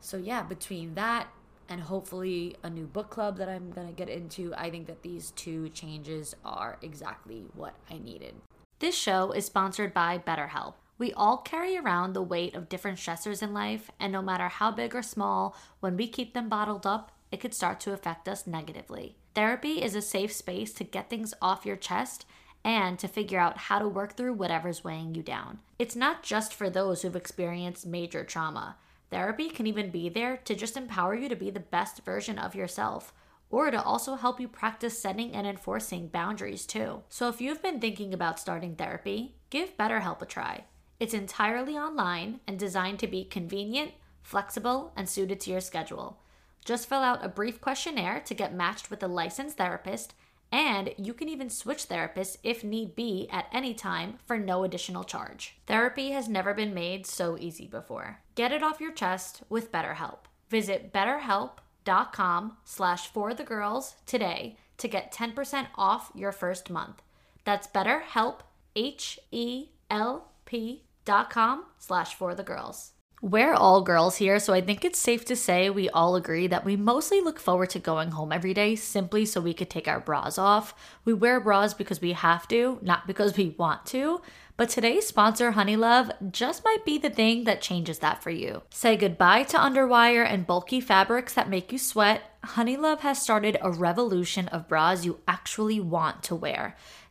So, 0.00 0.16
yeah, 0.16 0.42
between 0.42 0.94
that, 0.94 1.28
and 1.68 1.80
hopefully 1.80 2.56
a 2.62 2.70
new 2.70 2.86
book 2.86 3.10
club 3.10 3.38
that 3.38 3.48
I'm 3.48 3.70
going 3.70 3.88
to 3.88 3.92
get 3.92 4.08
into. 4.08 4.54
I 4.56 4.70
think 4.70 4.86
that 4.86 5.02
these 5.02 5.32
two 5.32 5.68
changes 5.70 6.34
are 6.44 6.78
exactly 6.82 7.46
what 7.54 7.74
I 7.90 7.98
needed. 7.98 8.34
This 8.78 8.96
show 8.96 9.32
is 9.32 9.46
sponsored 9.46 9.92
by 9.92 10.18
BetterHelp. 10.18 10.74
We 10.98 11.12
all 11.12 11.38
carry 11.38 11.76
around 11.76 12.12
the 12.12 12.22
weight 12.22 12.54
of 12.54 12.68
different 12.68 12.98
stressors 12.98 13.42
in 13.42 13.52
life, 13.52 13.90
and 14.00 14.12
no 14.12 14.22
matter 14.22 14.48
how 14.48 14.70
big 14.70 14.94
or 14.94 15.02
small, 15.02 15.54
when 15.80 15.96
we 15.96 16.08
keep 16.08 16.32
them 16.32 16.48
bottled 16.48 16.86
up, 16.86 17.12
it 17.30 17.40
could 17.40 17.52
start 17.52 17.80
to 17.80 17.92
affect 17.92 18.28
us 18.28 18.46
negatively. 18.46 19.16
Therapy 19.34 19.82
is 19.82 19.94
a 19.94 20.00
safe 20.00 20.32
space 20.32 20.72
to 20.74 20.84
get 20.84 21.10
things 21.10 21.34
off 21.42 21.66
your 21.66 21.76
chest 21.76 22.24
and 22.64 22.98
to 22.98 23.08
figure 23.08 23.38
out 23.38 23.58
how 23.58 23.78
to 23.78 23.88
work 23.88 24.16
through 24.16 24.32
whatever's 24.32 24.82
weighing 24.82 25.14
you 25.14 25.22
down. 25.22 25.58
It's 25.78 25.94
not 25.94 26.22
just 26.22 26.54
for 26.54 26.70
those 26.70 27.02
who've 27.02 27.14
experienced 27.14 27.86
major 27.86 28.24
trauma. 28.24 28.76
Therapy 29.10 29.50
can 29.50 29.66
even 29.66 29.90
be 29.90 30.08
there 30.08 30.38
to 30.38 30.54
just 30.54 30.76
empower 30.76 31.14
you 31.14 31.28
to 31.28 31.36
be 31.36 31.50
the 31.50 31.60
best 31.60 32.04
version 32.04 32.38
of 32.38 32.54
yourself 32.54 33.12
or 33.50 33.70
to 33.70 33.80
also 33.80 34.16
help 34.16 34.40
you 34.40 34.48
practice 34.48 34.98
setting 34.98 35.32
and 35.32 35.46
enforcing 35.46 36.08
boundaries 36.08 36.66
too. 36.66 37.02
So 37.08 37.28
if 37.28 37.40
you've 37.40 37.62
been 37.62 37.80
thinking 37.80 38.12
about 38.12 38.40
starting 38.40 38.74
therapy, 38.74 39.36
give 39.50 39.76
BetterHelp 39.76 40.22
a 40.22 40.26
try. 40.26 40.64
It's 40.98 41.14
entirely 41.14 41.76
online 41.76 42.40
and 42.46 42.58
designed 42.58 42.98
to 43.00 43.06
be 43.06 43.24
convenient, 43.24 43.92
flexible, 44.22 44.92
and 44.96 45.08
suited 45.08 45.40
to 45.40 45.50
your 45.50 45.60
schedule. 45.60 46.18
Just 46.64 46.88
fill 46.88 47.00
out 47.00 47.24
a 47.24 47.28
brief 47.28 47.60
questionnaire 47.60 48.20
to 48.20 48.34
get 48.34 48.54
matched 48.54 48.90
with 48.90 49.02
a 49.02 49.08
licensed 49.08 49.58
therapist, 49.58 50.14
and 50.50 50.94
you 50.96 51.12
can 51.12 51.28
even 51.28 51.50
switch 51.50 51.88
therapists 51.88 52.38
if 52.42 52.64
need 52.64 52.96
be 52.96 53.28
at 53.30 53.46
any 53.52 53.74
time 53.74 54.18
for 54.26 54.38
no 54.38 54.64
additional 54.64 55.04
charge. 55.04 55.56
Therapy 55.66 56.12
has 56.12 56.28
never 56.28 56.54
been 56.54 56.72
made 56.72 57.06
so 57.06 57.36
easy 57.38 57.66
before. 57.66 58.20
Get 58.34 58.52
it 58.52 58.62
off 58.62 58.80
your 58.80 58.92
chest 58.92 59.42
with 59.48 59.70
BetterHelp. 59.70 60.20
Visit 60.48 60.92
betterhelp.com 60.92 62.56
slash 62.64 63.08
for 63.08 63.34
the 63.34 63.44
girls 63.44 63.96
today 64.06 64.56
to 64.78 64.88
get 64.88 65.12
10% 65.12 65.66
off 65.76 66.10
your 66.14 66.32
first 66.32 66.70
month. 66.70 67.02
That's 67.44 67.68
betterhelp, 67.68 68.40
H-E-L-P 68.74 69.66
dot 71.06 71.30
com 71.30 71.64
slash 71.78 72.14
for 72.14 72.34
the 72.34 72.42
girls. 72.42 72.92
We're 73.22 73.54
all 73.54 73.80
girls 73.80 74.16
here, 74.16 74.38
so 74.38 74.52
I 74.52 74.60
think 74.60 74.84
it's 74.84 74.98
safe 74.98 75.24
to 75.24 75.34
say 75.34 75.70
we 75.70 75.88
all 75.88 76.16
agree 76.16 76.46
that 76.48 76.66
we 76.66 76.76
mostly 76.76 77.22
look 77.22 77.40
forward 77.40 77.70
to 77.70 77.78
going 77.78 78.10
home 78.10 78.30
every 78.30 78.52
day 78.52 78.76
simply 78.76 79.24
so 79.24 79.40
we 79.40 79.54
could 79.54 79.70
take 79.70 79.88
our 79.88 80.00
bras 80.00 80.36
off. 80.36 80.74
We 81.06 81.14
wear 81.14 81.40
bras 81.40 81.72
because 81.72 82.02
we 82.02 82.12
have 82.12 82.46
to, 82.48 82.78
not 82.82 83.06
because 83.06 83.34
we 83.34 83.56
want 83.58 83.86
to. 83.86 84.20
But 84.58 84.68
today's 84.68 85.06
sponsor, 85.06 85.52
Honeylove, 85.52 86.30
just 86.30 86.62
might 86.62 86.84
be 86.84 86.98
the 86.98 87.10
thing 87.10 87.44
that 87.44 87.62
changes 87.62 88.00
that 88.00 88.22
for 88.22 88.30
you. 88.30 88.62
Say 88.70 88.96
goodbye 88.98 89.44
to 89.44 89.56
underwire 89.56 90.24
and 90.24 90.46
bulky 90.46 90.80
fabrics 90.80 91.32
that 91.34 91.48
make 91.48 91.72
you 91.72 91.78
sweat. 91.78 92.22
Honeylove 92.44 93.00
has 93.00 93.20
started 93.20 93.56
a 93.60 93.70
revolution 93.70 94.46
of 94.48 94.68
bras 94.68 95.06
you 95.06 95.20
actually 95.26 95.80
want 95.80 96.22
to 96.24 96.34
wear. 96.34 96.76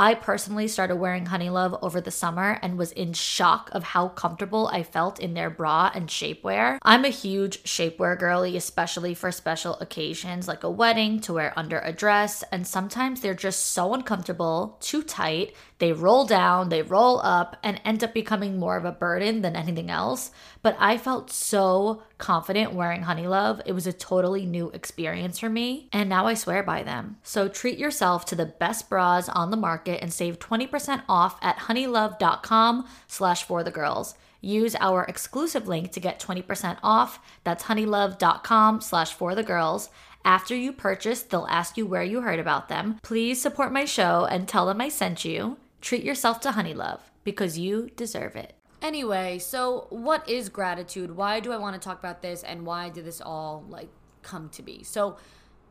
I 0.00 0.14
personally 0.14 0.68
started 0.68 0.94
wearing 0.94 1.26
Honeylove 1.26 1.76
over 1.82 2.00
the 2.00 2.12
summer 2.12 2.60
and 2.62 2.78
was 2.78 2.92
in 2.92 3.14
shock 3.14 3.68
of 3.72 3.82
how 3.82 4.06
comfortable 4.10 4.68
I 4.68 4.84
felt 4.84 5.18
in 5.18 5.34
their 5.34 5.50
bra 5.50 5.90
and 5.92 6.06
shapewear. 6.06 6.78
I'm 6.82 7.04
a 7.04 7.08
huge 7.08 7.64
shapewear 7.64 8.16
girly, 8.16 8.56
especially 8.56 9.12
for 9.14 9.32
special 9.32 9.74
occasions 9.80 10.46
like 10.46 10.62
a 10.62 10.70
wedding 10.70 11.18
to 11.22 11.32
wear 11.32 11.52
under 11.56 11.80
a 11.80 11.92
dress, 11.92 12.44
and 12.52 12.64
sometimes 12.64 13.22
they're 13.22 13.34
just 13.34 13.66
so 13.66 13.92
uncomfortable, 13.92 14.76
too 14.78 15.02
tight, 15.02 15.52
they 15.78 15.92
roll 15.92 16.24
down, 16.24 16.68
they 16.68 16.82
roll 16.82 17.20
up, 17.20 17.56
and 17.62 17.80
end 17.84 18.02
up 18.02 18.12
becoming 18.12 18.58
more 18.58 18.76
of 18.76 18.84
a 18.84 18.92
burden 18.92 19.42
than 19.42 19.54
anything 19.54 19.90
else. 19.90 20.32
But 20.60 20.76
I 20.80 20.98
felt 20.98 21.30
so 21.30 22.02
confident 22.18 22.72
wearing 22.72 23.02
Honeylove. 23.02 23.62
It 23.64 23.72
was 23.72 23.86
a 23.86 23.92
totally 23.92 24.44
new 24.44 24.70
experience 24.70 25.38
for 25.38 25.48
me, 25.48 25.88
and 25.92 26.08
now 26.08 26.26
I 26.26 26.34
swear 26.34 26.64
by 26.64 26.82
them. 26.82 27.18
So 27.22 27.48
treat 27.48 27.78
yourself 27.78 28.24
to 28.26 28.34
the 28.34 28.46
best 28.46 28.90
bras 28.90 29.28
on 29.28 29.50
the 29.50 29.56
market 29.56 30.02
and 30.02 30.12
save 30.12 30.40
20% 30.40 31.02
off 31.08 31.38
at 31.40 31.58
honeylove.com 31.58 32.88
slash 33.06 33.44
for 33.44 33.62
the 33.62 33.70
girls. 33.70 34.16
Use 34.40 34.76
our 34.76 35.04
exclusive 35.04 35.66
link 35.68 35.92
to 35.92 36.00
get 36.00 36.20
20% 36.20 36.78
off. 36.82 37.20
That's 37.44 37.64
honeylove.com 37.64 38.80
slash 38.80 39.12
for 39.12 39.34
the 39.34 39.42
girls. 39.42 39.90
After 40.24 40.54
you 40.54 40.72
purchase, 40.72 41.22
they'll 41.22 41.46
ask 41.48 41.76
you 41.76 41.86
where 41.86 42.02
you 42.02 42.20
heard 42.20 42.38
about 42.40 42.68
them. 42.68 42.98
Please 43.02 43.40
support 43.40 43.72
my 43.72 43.84
show 43.84 44.26
and 44.30 44.46
tell 44.46 44.66
them 44.66 44.80
I 44.80 44.88
sent 44.88 45.24
you. 45.24 45.56
Treat 45.80 46.02
yourself 46.02 46.40
to 46.40 46.52
honey 46.52 46.74
love 46.74 47.10
because 47.24 47.58
you 47.58 47.90
deserve 47.96 48.36
it. 48.36 48.54
Anyway, 48.80 49.38
so 49.38 49.86
what 49.90 50.28
is 50.28 50.48
gratitude? 50.48 51.16
Why 51.16 51.40
do 51.40 51.52
I 51.52 51.56
want 51.56 51.74
to 51.74 51.84
talk 51.84 51.98
about 51.98 52.22
this 52.22 52.42
and 52.42 52.64
why 52.64 52.88
did 52.90 53.04
this 53.04 53.20
all 53.20 53.64
like 53.68 53.88
come 54.22 54.48
to 54.50 54.62
be? 54.62 54.82
So, 54.82 55.16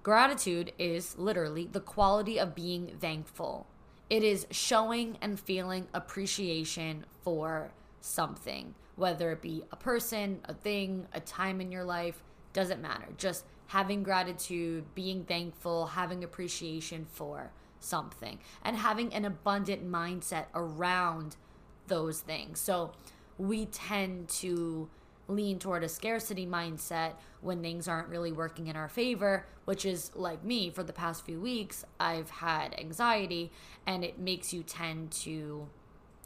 gratitude 0.03 0.73
is 0.77 1.17
literally 1.17 1.69
the 1.71 1.79
quality 1.79 2.39
of 2.39 2.55
being 2.55 2.95
thankful. 2.99 3.67
It 4.09 4.23
is 4.23 4.47
showing 4.51 5.17
and 5.21 5.39
feeling 5.39 5.87
appreciation 5.93 7.05
for 7.23 7.71
something, 8.01 8.73
whether 8.95 9.31
it 9.31 9.41
be 9.41 9.63
a 9.71 9.75
person, 9.75 10.39
a 10.45 10.53
thing, 10.53 11.07
a 11.13 11.19
time 11.19 11.59
in 11.61 11.71
your 11.71 11.83
life, 11.83 12.23
doesn't 12.53 12.81
matter. 12.81 13.07
Just 13.17 13.45
having 13.67 14.03
gratitude, 14.03 14.83
being 14.95 15.23
thankful, 15.25 15.87
having 15.87 16.23
appreciation 16.23 17.05
for 17.11 17.51
something, 17.79 18.39
and 18.63 18.77
having 18.77 19.13
an 19.13 19.25
abundant 19.25 19.89
mindset 19.89 20.45
around 20.53 21.35
those 21.87 22.19
things. 22.21 22.59
So 22.59 22.91
we 23.37 23.65
tend 23.67 24.29
to 24.29 24.89
lean 25.27 25.59
toward 25.59 25.83
a 25.83 25.89
scarcity 25.89 26.45
mindset 26.45 27.13
when 27.41 27.61
things 27.61 27.87
aren't 27.87 28.07
really 28.07 28.31
working 28.31 28.67
in 28.67 28.75
our 28.75 28.87
favor, 28.87 29.45
which 29.65 29.85
is 29.85 30.11
like 30.15 30.43
me 30.43 30.69
for 30.69 30.83
the 30.83 30.93
past 30.93 31.25
few 31.25 31.39
weeks. 31.39 31.85
I've 31.99 32.29
had 32.29 32.73
anxiety, 32.79 33.51
and 33.85 34.03
it 34.03 34.19
makes 34.19 34.53
you 34.53 34.63
tend 34.63 35.11
to 35.11 35.67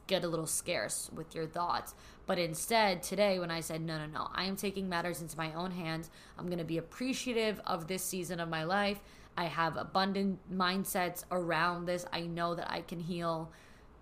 get 0.07 0.23
a 0.23 0.27
little 0.27 0.45
scarce 0.45 1.09
with 1.13 1.33
your 1.33 1.47
thoughts. 1.47 1.95
But 2.27 2.37
instead, 2.37 3.01
today, 3.01 3.39
when 3.39 3.49
I 3.49 3.61
said, 3.61 3.81
no, 3.81 3.97
no, 3.97 4.05
no, 4.05 4.27
I 4.33 4.45
am 4.45 4.55
taking 4.55 4.87
matters 4.87 5.21
into 5.21 5.37
my 5.37 5.53
own 5.53 5.71
hands, 5.71 6.09
I'm 6.37 6.45
going 6.45 6.59
to 6.59 6.63
be 6.63 6.77
appreciative 6.77 7.59
of 7.65 7.87
this 7.87 8.03
season 8.03 8.39
of 8.39 8.49
my 8.49 8.63
life. 8.63 8.99
I 9.41 9.45
have 9.45 9.75
abundant 9.75 10.37
mindsets 10.53 11.23
around 11.31 11.85
this. 11.87 12.05
I 12.13 12.21
know 12.21 12.53
that 12.53 12.71
I 12.71 12.81
can 12.81 12.99
heal 12.99 13.51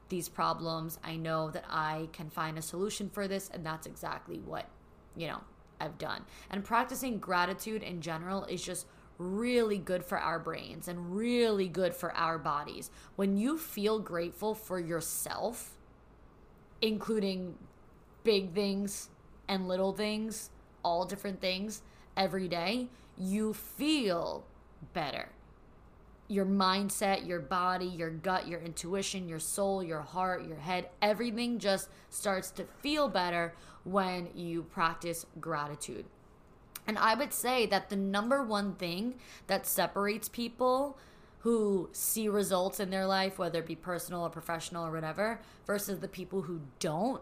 these 0.09 0.27
problems. 0.27 0.99
I 1.01 1.15
know 1.15 1.49
that 1.51 1.63
I 1.69 2.09
can 2.11 2.29
find 2.29 2.57
a 2.57 2.61
solution 2.61 3.09
for 3.09 3.25
this. 3.25 3.49
And 3.53 3.65
that's 3.65 3.87
exactly 3.87 4.39
what, 4.39 4.65
you 5.15 5.27
know, 5.27 5.39
I've 5.79 5.97
done. 5.97 6.25
And 6.49 6.65
practicing 6.65 7.19
gratitude 7.19 7.83
in 7.83 8.01
general 8.01 8.43
is 8.45 8.61
just 8.61 8.85
really 9.17 9.77
good 9.77 10.03
for 10.03 10.17
our 10.17 10.39
brains 10.39 10.89
and 10.89 11.15
really 11.15 11.69
good 11.69 11.95
for 11.95 12.13
our 12.17 12.37
bodies. 12.37 12.91
When 13.15 13.37
you 13.37 13.57
feel 13.57 13.97
grateful 13.97 14.53
for 14.53 14.77
yourself, 14.77 15.77
including 16.81 17.55
big 18.25 18.53
things 18.53 19.07
and 19.47 19.69
little 19.69 19.93
things, 19.93 20.49
all 20.83 21.05
different 21.05 21.39
things 21.39 21.81
every 22.17 22.49
day, 22.49 22.89
you 23.17 23.53
feel 23.53 24.43
better. 24.93 25.29
Your 26.27 26.45
mindset, 26.45 27.27
your 27.27 27.39
body, 27.39 27.87
your 27.87 28.11
gut, 28.11 28.47
your 28.47 28.59
intuition, 28.59 29.27
your 29.27 29.39
soul, 29.39 29.83
your 29.83 30.01
heart, 30.01 30.45
your 30.47 30.57
head, 30.57 30.89
everything 31.01 31.57
just 31.57 31.89
starts 32.09 32.51
to 32.51 32.65
feel 32.81 33.07
better 33.09 33.53
when 33.83 34.29
you 34.35 34.63
practice 34.63 35.25
gratitude. 35.39 36.05
And 36.85 36.97
I 36.97 37.15
would 37.15 37.33
say 37.33 37.65
that 37.67 37.89
the 37.89 37.95
number 37.95 38.43
one 38.43 38.75
thing 38.75 39.15
that 39.47 39.65
separates 39.65 40.29
people 40.29 40.97
who 41.39 41.89
see 41.93 42.27
results 42.27 42.79
in 42.79 42.89
their 42.89 43.05
life, 43.05 43.39
whether 43.39 43.59
it 43.59 43.65
be 43.65 43.75
personal 43.75 44.23
or 44.23 44.29
professional 44.29 44.85
or 44.85 44.91
whatever, 44.91 45.39
versus 45.65 45.99
the 45.99 46.07
people 46.07 46.41
who 46.41 46.61
don't 46.79 47.21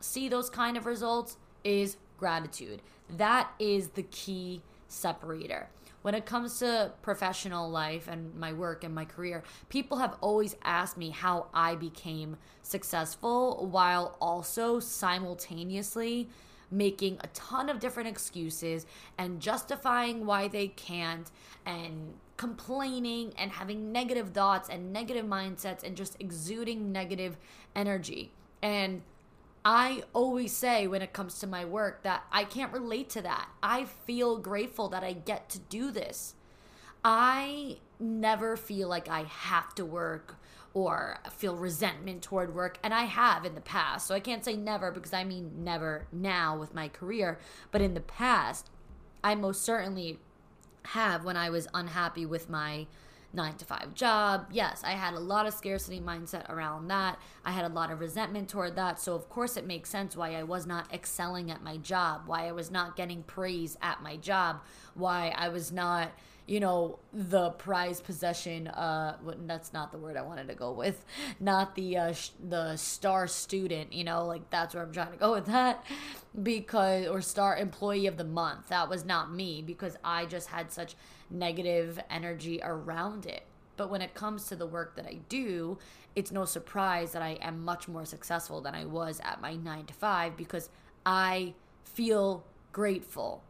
see 0.00 0.28
those 0.28 0.50
kind 0.50 0.76
of 0.76 0.84
results 0.84 1.36
is 1.62 1.96
gratitude. 2.18 2.82
That 3.08 3.50
is 3.58 3.88
the 3.88 4.02
key 4.02 4.62
separator. 4.88 5.68
When 6.02 6.14
it 6.14 6.26
comes 6.26 6.58
to 6.58 6.92
professional 7.00 7.70
life 7.70 8.08
and 8.08 8.34
my 8.34 8.52
work 8.52 8.84
and 8.84 8.94
my 8.94 9.04
career, 9.04 9.44
people 9.68 9.98
have 9.98 10.16
always 10.20 10.56
asked 10.64 10.96
me 10.96 11.10
how 11.10 11.46
I 11.54 11.76
became 11.76 12.36
successful 12.62 13.68
while 13.70 14.16
also 14.20 14.80
simultaneously 14.80 16.28
making 16.72 17.18
a 17.20 17.26
ton 17.28 17.68
of 17.68 17.78
different 17.78 18.08
excuses 18.08 18.86
and 19.18 19.40
justifying 19.40 20.26
why 20.26 20.48
they 20.48 20.68
can't 20.68 21.30
and 21.66 22.14
complaining 22.36 23.32
and 23.38 23.52
having 23.52 23.92
negative 23.92 24.30
thoughts 24.30 24.68
and 24.68 24.92
negative 24.92 25.26
mindsets 25.26 25.84
and 25.84 25.96
just 25.96 26.16
exuding 26.18 26.90
negative 26.90 27.36
energy. 27.76 28.32
And 28.62 29.02
I 29.64 30.02
always 30.12 30.52
say 30.52 30.86
when 30.86 31.02
it 31.02 31.12
comes 31.12 31.38
to 31.38 31.46
my 31.46 31.64
work 31.64 32.02
that 32.02 32.24
I 32.32 32.44
can't 32.44 32.72
relate 32.72 33.08
to 33.10 33.22
that. 33.22 33.48
I 33.62 33.84
feel 33.84 34.38
grateful 34.38 34.88
that 34.88 35.04
I 35.04 35.12
get 35.12 35.48
to 35.50 35.58
do 35.58 35.90
this. 35.90 36.34
I 37.04 37.78
never 38.00 38.56
feel 38.56 38.88
like 38.88 39.08
I 39.08 39.22
have 39.22 39.74
to 39.76 39.84
work 39.84 40.36
or 40.74 41.18
feel 41.30 41.54
resentment 41.56 42.22
toward 42.22 42.54
work. 42.54 42.78
And 42.82 42.92
I 42.92 43.02
have 43.02 43.44
in 43.44 43.54
the 43.54 43.60
past. 43.60 44.06
So 44.06 44.14
I 44.14 44.20
can't 44.20 44.44
say 44.44 44.56
never 44.56 44.90
because 44.90 45.12
I 45.12 45.22
mean 45.22 45.52
never 45.64 46.06
now 46.10 46.58
with 46.58 46.74
my 46.74 46.88
career. 46.88 47.38
But 47.70 47.82
in 47.82 47.94
the 47.94 48.00
past, 48.00 48.70
I 49.22 49.34
most 49.34 49.62
certainly 49.62 50.18
have 50.86 51.24
when 51.24 51.36
I 51.36 51.50
was 51.50 51.68
unhappy 51.72 52.26
with 52.26 52.50
my 52.50 52.86
nine 53.32 53.54
to 53.54 53.64
five 53.64 53.94
job. 53.94 54.46
Yes, 54.50 54.82
I 54.84 54.92
had 54.92 55.14
a 55.14 55.20
lot 55.20 55.46
of 55.46 55.54
scarcity 55.54 56.00
mindset 56.00 56.48
around 56.50 56.88
that. 56.88 57.18
I 57.44 57.52
had 57.52 57.64
a 57.64 57.74
lot 57.74 57.90
of 57.90 58.00
resentment 58.00 58.48
toward 58.48 58.76
that. 58.76 59.00
So, 59.00 59.14
of 59.14 59.28
course, 59.28 59.56
it 59.56 59.66
makes 59.66 59.90
sense 59.90 60.16
why 60.16 60.34
I 60.34 60.42
was 60.42 60.66
not 60.66 60.92
excelling 60.92 61.50
at 61.50 61.62
my 61.62 61.76
job, 61.78 62.22
why 62.26 62.46
I 62.46 62.52
was 62.52 62.70
not 62.70 62.96
getting 62.96 63.22
praise 63.22 63.76
at 63.80 64.02
my 64.02 64.16
job, 64.16 64.60
why 64.94 65.34
I 65.36 65.48
was 65.48 65.72
not 65.72 66.10
you 66.46 66.60
know 66.60 66.98
the 67.12 67.50
prize 67.50 68.00
possession 68.00 68.66
uh 68.68 69.16
that's 69.46 69.72
not 69.72 69.92
the 69.92 69.98
word 69.98 70.16
i 70.16 70.22
wanted 70.22 70.48
to 70.48 70.54
go 70.54 70.72
with. 70.72 71.04
Not 71.40 71.74
the 71.74 71.96
uh 71.96 72.12
sh- 72.12 72.30
the 72.48 72.76
star 72.76 73.26
student 73.26 73.92
you 73.92 74.04
know 74.04 74.26
like 74.26 74.50
that's 74.50 74.74
where 74.74 74.82
i'm 74.82 74.92
trying 74.92 75.12
to 75.12 75.18
go 75.18 75.32
with 75.32 75.46
that. 75.46 75.84
Because 76.42 77.06
or 77.06 77.20
star 77.20 77.56
employee 77.56 78.06
of 78.06 78.16
the 78.16 78.24
month. 78.24 78.68
That 78.68 78.88
was 78.88 79.04
not 79.04 79.32
me 79.32 79.62
because 79.62 79.96
i 80.04 80.26
just 80.26 80.48
had 80.48 80.72
such 80.72 80.94
negative 81.30 81.98
energy 82.10 82.60
around 82.62 83.26
it. 83.26 83.44
But 83.76 83.90
when 83.90 84.02
it 84.02 84.14
comes 84.14 84.46
to 84.46 84.56
the 84.56 84.66
work 84.66 84.96
that 84.96 85.06
i 85.06 85.18
do 85.28 85.78
it's 86.14 86.30
no 86.30 86.44
surprise 86.44 87.12
that 87.12 87.22
i 87.22 87.38
am 87.40 87.64
much 87.64 87.88
more 87.88 88.04
successful 88.04 88.60
than 88.60 88.74
i 88.74 88.84
was 88.84 89.20
at 89.24 89.40
my 89.40 89.54
9 89.54 89.86
to 89.86 89.94
5 89.94 90.36
because 90.36 90.68
i 91.06 91.54
feel 91.84 92.44
grateful 92.72 93.42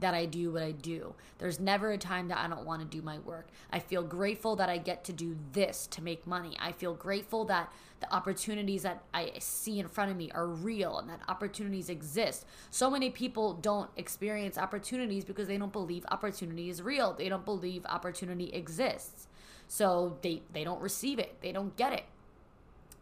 that 0.00 0.14
I 0.14 0.26
do 0.26 0.52
what 0.52 0.62
I 0.62 0.72
do. 0.72 1.14
There's 1.38 1.60
never 1.60 1.90
a 1.90 1.98
time 1.98 2.28
that 2.28 2.38
I 2.38 2.48
don't 2.48 2.64
want 2.64 2.82
to 2.82 2.86
do 2.86 3.02
my 3.02 3.18
work. 3.18 3.48
I 3.72 3.78
feel 3.78 4.02
grateful 4.02 4.56
that 4.56 4.68
I 4.68 4.78
get 4.78 5.04
to 5.04 5.12
do 5.12 5.36
this 5.52 5.86
to 5.88 6.02
make 6.02 6.26
money. 6.26 6.56
I 6.60 6.72
feel 6.72 6.94
grateful 6.94 7.44
that 7.46 7.72
the 8.00 8.12
opportunities 8.14 8.82
that 8.82 9.02
I 9.12 9.32
see 9.38 9.78
in 9.78 9.88
front 9.88 10.10
of 10.10 10.16
me 10.16 10.30
are 10.32 10.46
real 10.46 10.98
and 10.98 11.08
that 11.10 11.20
opportunities 11.28 11.88
exist. 11.88 12.46
So 12.70 12.90
many 12.90 13.10
people 13.10 13.54
don't 13.54 13.90
experience 13.96 14.56
opportunities 14.56 15.24
because 15.24 15.48
they 15.48 15.58
don't 15.58 15.72
believe 15.72 16.04
opportunity 16.10 16.70
is 16.70 16.82
real. 16.82 17.12
They 17.12 17.28
don't 17.28 17.44
believe 17.44 17.84
opportunity 17.86 18.50
exists. 18.52 19.28
So 19.68 20.16
they 20.22 20.42
they 20.52 20.64
don't 20.64 20.80
receive 20.80 21.18
it. 21.18 21.36
They 21.42 21.52
don't 21.52 21.76
get 21.76 21.92
it. 21.92 22.04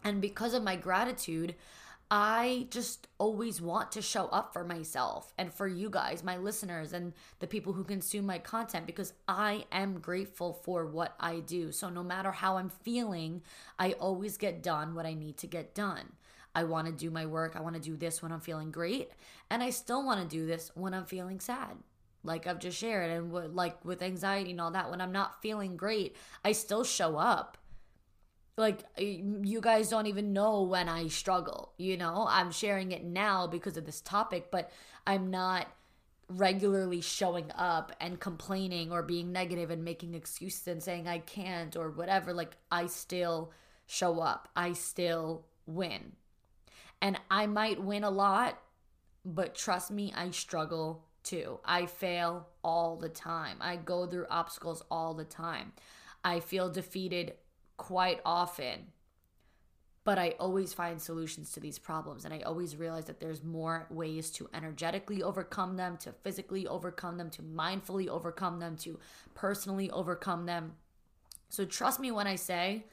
And 0.03 0.21
because 0.21 0.53
of 0.53 0.63
my 0.63 0.75
gratitude, 0.75 1.55
I 2.11 2.67
just 2.71 3.07
always 3.19 3.61
want 3.61 3.91
to 3.91 4.01
show 4.01 4.25
up 4.27 4.51
for 4.51 4.63
myself 4.63 5.31
and 5.37 5.53
for 5.53 5.67
you 5.67 5.91
guys, 5.91 6.23
my 6.23 6.37
listeners, 6.37 6.91
and 6.91 7.13
the 7.39 7.45
people 7.45 7.73
who 7.73 7.83
consume 7.83 8.25
my 8.25 8.39
content 8.39 8.87
because 8.87 9.13
I 9.27 9.65
am 9.71 9.99
grateful 9.99 10.53
for 10.53 10.87
what 10.87 11.15
I 11.19 11.39
do. 11.39 11.71
So, 11.71 11.89
no 11.89 12.03
matter 12.03 12.31
how 12.31 12.57
I'm 12.57 12.69
feeling, 12.69 13.43
I 13.77 13.91
always 13.93 14.37
get 14.37 14.63
done 14.63 14.95
what 14.95 15.05
I 15.05 15.13
need 15.13 15.37
to 15.37 15.47
get 15.47 15.75
done. 15.75 16.13
I 16.55 16.63
want 16.63 16.87
to 16.87 16.93
do 16.93 17.11
my 17.11 17.27
work. 17.27 17.55
I 17.55 17.61
want 17.61 17.75
to 17.75 17.81
do 17.81 17.95
this 17.95 18.23
when 18.23 18.31
I'm 18.31 18.41
feeling 18.41 18.71
great. 18.71 19.11
And 19.51 19.61
I 19.61 19.69
still 19.69 20.03
want 20.03 20.19
to 20.21 20.27
do 20.27 20.47
this 20.47 20.71
when 20.73 20.95
I'm 20.95 21.05
feeling 21.05 21.39
sad 21.39 21.77
like 22.23 22.47
I've 22.47 22.59
just 22.59 22.77
shared, 22.77 23.11
and 23.11 23.55
like 23.55 23.83
with 23.85 24.01
anxiety 24.01 24.51
and 24.51 24.59
all 24.59 24.71
that, 24.71 24.89
when 24.89 25.01
I'm 25.01 25.11
not 25.11 25.41
feeling 25.41 25.77
great, 25.77 26.15
I 26.43 26.51
still 26.51 26.83
show 26.83 27.17
up 27.17 27.57
like 28.59 28.83
you 28.97 29.61
guys 29.61 29.89
don't 29.89 30.07
even 30.07 30.33
know 30.33 30.61
when 30.63 30.87
I 30.87 31.07
struggle, 31.07 31.73
you 31.77 31.97
know? 31.97 32.25
I'm 32.29 32.51
sharing 32.51 32.91
it 32.91 33.03
now 33.03 33.47
because 33.47 33.77
of 33.77 33.85
this 33.85 34.01
topic, 34.01 34.51
but 34.51 34.71
I'm 35.07 35.31
not 35.31 35.67
regularly 36.27 37.01
showing 37.01 37.51
up 37.55 37.91
and 37.99 38.19
complaining 38.19 38.91
or 38.91 39.01
being 39.01 39.31
negative 39.31 39.71
and 39.71 39.83
making 39.83 40.13
excuses 40.13 40.67
and 40.67 40.83
saying 40.83 41.07
I 41.07 41.19
can't 41.19 41.75
or 41.75 41.89
whatever. 41.89 42.33
Like 42.33 42.55
I 42.71 42.85
still 42.85 43.51
show 43.87 44.19
up. 44.19 44.47
I 44.55 44.73
still 44.73 45.45
win. 45.65 46.11
And 47.01 47.19
I 47.31 47.47
might 47.47 47.81
win 47.81 48.03
a 48.03 48.11
lot, 48.11 48.59
but 49.25 49.55
trust 49.55 49.89
me, 49.89 50.13
I 50.15 50.29
struggle 50.31 51.05
too. 51.23 51.59
I 51.65 51.85
fail 51.85 52.47
all 52.63 52.97
the 52.97 53.09
time. 53.09 53.57
I 53.61 53.77
go 53.77 54.05
through 54.05 54.27
obstacles 54.29 54.83
all 54.91 55.13
the 55.13 55.25
time. 55.25 55.73
I 56.23 56.41
feel 56.41 56.69
defeated 56.69 57.33
quite 57.79 58.21
often. 58.23 58.91
But 60.03 60.19
I 60.19 60.35
always 60.39 60.73
find 60.73 61.01
solutions 61.01 61.51
to 61.51 61.59
these 61.59 61.79
problems. 61.79 62.25
And 62.25 62.33
I 62.33 62.41
always 62.41 62.75
realize 62.75 63.05
that 63.05 63.19
there's 63.19 63.43
more 63.43 63.87
ways 63.89 64.29
to 64.31 64.49
energetically 64.53 65.23
overcome 65.23 65.77
them, 65.77 65.97
to 65.97 66.11
physically 66.11 66.67
overcome 66.67 67.17
them, 67.17 67.29
to 67.31 67.41
mindfully 67.41 68.07
overcome 68.07 68.59
them, 68.59 68.75
to 68.77 68.99
personally 69.33 69.89
overcome 69.91 70.45
them. 70.45 70.73
So 71.49 71.65
trust 71.65 71.99
me 71.99 72.11
when 72.11 72.27
I 72.27 72.35
say, 72.35 72.85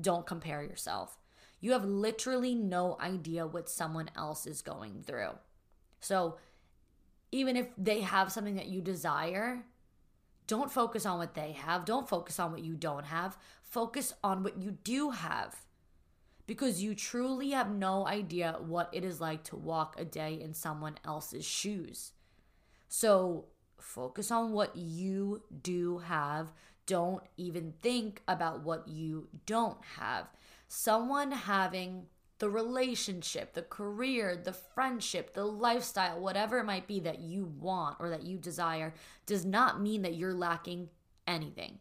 don't 0.00 0.26
compare 0.26 0.62
yourself. 0.62 1.18
You 1.60 1.72
have 1.72 1.84
literally 1.84 2.54
no 2.54 2.96
idea 3.00 3.46
what 3.46 3.68
someone 3.68 4.10
else 4.16 4.46
is 4.46 4.62
going 4.62 5.02
through. 5.06 5.32
So 6.00 6.38
even 7.32 7.56
if 7.56 7.68
they 7.76 8.00
have 8.00 8.32
something 8.32 8.56
that 8.56 8.68
you 8.68 8.80
desire, 8.80 9.64
don't 10.46 10.72
focus 10.72 11.04
on 11.04 11.18
what 11.18 11.34
they 11.34 11.52
have. 11.52 11.84
Don't 11.84 12.08
focus 12.08 12.40
on 12.40 12.52
what 12.52 12.64
you 12.64 12.74
don't 12.74 13.04
have. 13.04 13.36
Focus 13.68 14.14
on 14.24 14.42
what 14.42 14.58
you 14.58 14.70
do 14.70 15.10
have. 15.10 15.64
Because 16.46 16.82
you 16.82 16.94
truly 16.94 17.50
have 17.50 17.70
no 17.70 18.06
idea 18.06 18.56
what 18.60 18.88
it 18.92 19.04
is 19.04 19.20
like 19.20 19.44
to 19.44 19.56
walk 19.56 19.96
a 19.98 20.04
day 20.04 20.40
in 20.40 20.54
someone 20.54 20.98
else's 21.04 21.44
shoes. 21.44 22.12
So 22.88 23.44
focus 23.78 24.30
on 24.30 24.52
what 24.52 24.74
you 24.74 25.42
do 25.62 25.98
have. 25.98 26.52
Don't 26.86 27.22
even 27.36 27.74
think 27.82 28.22
about 28.26 28.62
what 28.62 28.88
you 28.88 29.28
don't 29.44 29.84
have. 29.98 30.28
Someone 30.68 31.32
having 31.32 32.06
the 32.38 32.48
relationship, 32.48 33.52
the 33.52 33.62
career, 33.62 34.40
the 34.42 34.52
friendship, 34.52 35.34
the 35.34 35.44
lifestyle, 35.44 36.20
whatever 36.20 36.58
it 36.58 36.64
might 36.64 36.86
be 36.86 37.00
that 37.00 37.18
you 37.20 37.44
want 37.44 37.96
or 37.98 38.08
that 38.08 38.22
you 38.22 38.38
desire, 38.38 38.94
does 39.26 39.44
not 39.44 39.82
mean 39.82 40.02
that 40.02 40.14
you're 40.14 40.32
lacking 40.32 40.88
anything. 41.26 41.78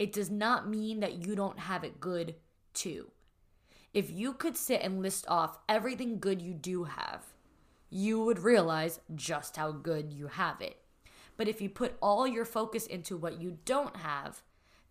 It 0.00 0.14
does 0.14 0.30
not 0.30 0.66
mean 0.66 1.00
that 1.00 1.26
you 1.26 1.36
don't 1.36 1.58
have 1.58 1.84
it 1.84 2.00
good 2.00 2.36
too. 2.72 3.10
If 3.92 4.10
you 4.10 4.32
could 4.32 4.56
sit 4.56 4.80
and 4.80 5.02
list 5.02 5.26
off 5.28 5.58
everything 5.68 6.20
good 6.20 6.40
you 6.40 6.54
do 6.54 6.84
have, 6.84 7.26
you 7.90 8.18
would 8.24 8.38
realize 8.38 9.00
just 9.14 9.58
how 9.58 9.72
good 9.72 10.10
you 10.10 10.28
have 10.28 10.62
it. 10.62 10.78
But 11.36 11.48
if 11.48 11.60
you 11.60 11.68
put 11.68 11.98
all 12.00 12.26
your 12.26 12.46
focus 12.46 12.86
into 12.86 13.18
what 13.18 13.42
you 13.42 13.58
don't 13.66 13.96
have, 13.96 14.40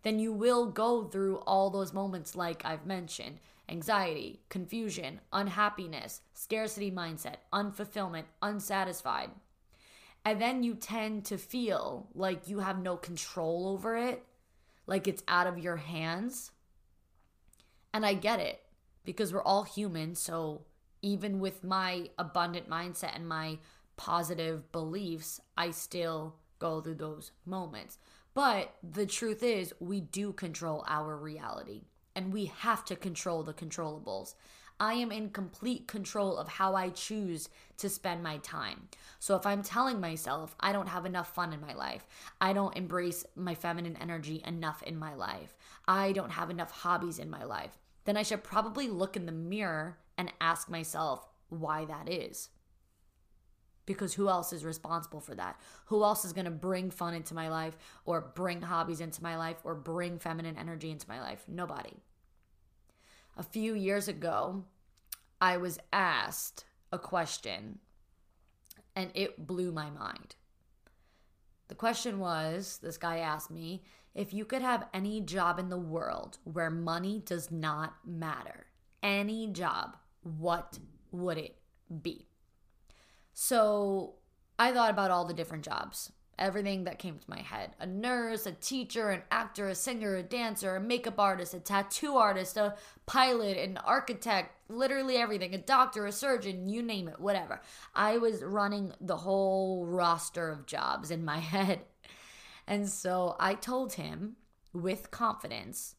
then 0.04 0.20
you 0.20 0.32
will 0.32 0.66
go 0.66 1.02
through 1.02 1.38
all 1.38 1.70
those 1.70 1.92
moments 1.92 2.36
like 2.36 2.64
I've 2.64 2.86
mentioned 2.86 3.40
anxiety, 3.68 4.42
confusion, 4.48 5.18
unhappiness, 5.32 6.20
scarcity 6.34 6.92
mindset, 6.92 7.38
unfulfillment, 7.52 8.26
unsatisfied. 8.42 9.30
And 10.24 10.40
then 10.40 10.62
you 10.62 10.76
tend 10.76 11.24
to 11.24 11.36
feel 11.36 12.06
like 12.14 12.46
you 12.46 12.60
have 12.60 12.80
no 12.80 12.96
control 12.96 13.66
over 13.66 13.96
it, 13.96 14.24
like 14.90 15.06
it's 15.06 15.22
out 15.28 15.46
of 15.46 15.56
your 15.56 15.76
hands. 15.76 16.50
And 17.94 18.04
I 18.04 18.14
get 18.14 18.40
it 18.40 18.60
because 19.04 19.32
we're 19.32 19.42
all 19.42 19.62
human. 19.62 20.16
So 20.16 20.62
even 21.00 21.38
with 21.38 21.62
my 21.62 22.10
abundant 22.18 22.68
mindset 22.68 23.14
and 23.14 23.28
my 23.28 23.58
positive 23.96 24.72
beliefs, 24.72 25.40
I 25.56 25.70
still 25.70 26.34
go 26.58 26.80
through 26.80 26.96
those 26.96 27.30
moments. 27.46 27.98
But 28.34 28.74
the 28.82 29.06
truth 29.06 29.44
is, 29.44 29.72
we 29.78 30.00
do 30.00 30.32
control 30.32 30.84
our 30.88 31.16
reality 31.16 31.82
and 32.16 32.32
we 32.32 32.46
have 32.46 32.84
to 32.86 32.96
control 32.96 33.44
the 33.44 33.54
controllables. 33.54 34.34
I 34.80 34.94
am 34.94 35.12
in 35.12 35.28
complete 35.28 35.86
control 35.86 36.38
of 36.38 36.48
how 36.48 36.74
I 36.74 36.88
choose 36.88 37.50
to 37.76 37.90
spend 37.90 38.22
my 38.22 38.38
time. 38.38 38.88
So 39.18 39.36
if 39.36 39.44
I'm 39.44 39.62
telling 39.62 40.00
myself 40.00 40.56
I 40.58 40.72
don't 40.72 40.88
have 40.88 41.04
enough 41.04 41.34
fun 41.34 41.52
in 41.52 41.60
my 41.60 41.74
life, 41.74 42.06
I 42.40 42.54
don't 42.54 42.76
embrace 42.76 43.26
my 43.36 43.54
feminine 43.54 43.98
energy 44.00 44.42
enough 44.46 44.82
in 44.82 44.96
my 44.96 45.14
life, 45.14 45.54
I 45.86 46.12
don't 46.12 46.30
have 46.30 46.48
enough 46.48 46.70
hobbies 46.70 47.18
in 47.18 47.28
my 47.28 47.44
life, 47.44 47.78
then 48.06 48.16
I 48.16 48.22
should 48.22 48.42
probably 48.42 48.88
look 48.88 49.16
in 49.16 49.26
the 49.26 49.32
mirror 49.32 49.98
and 50.16 50.32
ask 50.40 50.70
myself 50.70 51.28
why 51.50 51.84
that 51.84 52.08
is 52.08 52.48
because 53.90 54.14
who 54.14 54.28
else 54.28 54.52
is 54.52 54.64
responsible 54.64 55.20
for 55.20 55.34
that? 55.34 55.60
Who 55.86 56.04
else 56.04 56.24
is 56.24 56.32
going 56.32 56.44
to 56.44 56.50
bring 56.52 56.92
fun 56.92 57.12
into 57.12 57.34
my 57.34 57.48
life 57.48 57.76
or 58.04 58.20
bring 58.20 58.62
hobbies 58.62 59.00
into 59.00 59.20
my 59.20 59.36
life 59.36 59.56
or 59.64 59.74
bring 59.74 60.20
feminine 60.20 60.56
energy 60.56 60.92
into 60.92 61.08
my 61.08 61.20
life? 61.20 61.42
Nobody. 61.48 61.96
A 63.36 63.42
few 63.42 63.74
years 63.74 64.08
ago, 64.08 64.64
I 65.40 65.56
was 65.56 65.78
asked 65.92 66.64
a 66.92 66.98
question 66.98 67.78
and 68.94 69.10
it 69.14 69.46
blew 69.46 69.72
my 69.72 69.90
mind. 69.90 70.34
The 71.68 71.74
question 71.74 72.18
was 72.18 72.78
this 72.82 72.98
guy 72.98 73.18
asked 73.18 73.50
me 73.50 73.82
if 74.14 74.34
you 74.34 74.44
could 74.44 74.62
have 74.62 74.88
any 74.92 75.20
job 75.20 75.58
in 75.58 75.68
the 75.68 75.78
world 75.78 76.38
where 76.44 76.70
money 76.70 77.22
does 77.24 77.50
not 77.50 77.94
matter, 78.04 78.66
any 79.02 79.46
job, 79.46 79.96
what 80.22 80.78
would 81.12 81.38
it 81.38 81.56
be? 82.02 82.26
So 83.32 84.16
I 84.58 84.72
thought 84.72 84.90
about 84.90 85.10
all 85.10 85.24
the 85.24 85.32
different 85.32 85.64
jobs 85.64 86.12
everything 86.40 86.84
that 86.84 86.98
came 86.98 87.18
to 87.18 87.30
my 87.30 87.40
head 87.40 87.70
a 87.78 87.86
nurse, 87.86 88.46
a 88.46 88.52
teacher, 88.52 89.10
an 89.10 89.22
actor, 89.30 89.68
a 89.68 89.74
singer, 89.74 90.16
a 90.16 90.22
dancer, 90.22 90.74
a 90.74 90.80
makeup 90.80 91.20
artist, 91.20 91.54
a 91.54 91.60
tattoo 91.60 92.16
artist, 92.16 92.56
a 92.56 92.74
pilot, 93.06 93.58
an 93.58 93.76
architect, 93.78 94.56
literally 94.68 95.16
everything, 95.16 95.54
a 95.54 95.58
doctor, 95.58 96.06
a 96.06 96.12
surgeon, 96.12 96.68
you 96.68 96.82
name 96.82 97.06
it, 97.06 97.20
whatever. 97.20 97.60
I 97.94 98.16
was 98.18 98.42
running 98.42 98.92
the 99.00 99.18
whole 99.18 99.86
roster 99.86 100.50
of 100.50 100.66
jobs 100.66 101.10
in 101.10 101.24
my 101.24 101.38
head. 101.54 101.82
And 102.66 102.88
so 102.88 103.36
I 103.38 103.54
told 103.54 103.92
him 103.92 104.36
with 104.72 105.10
confidence, 105.10 105.96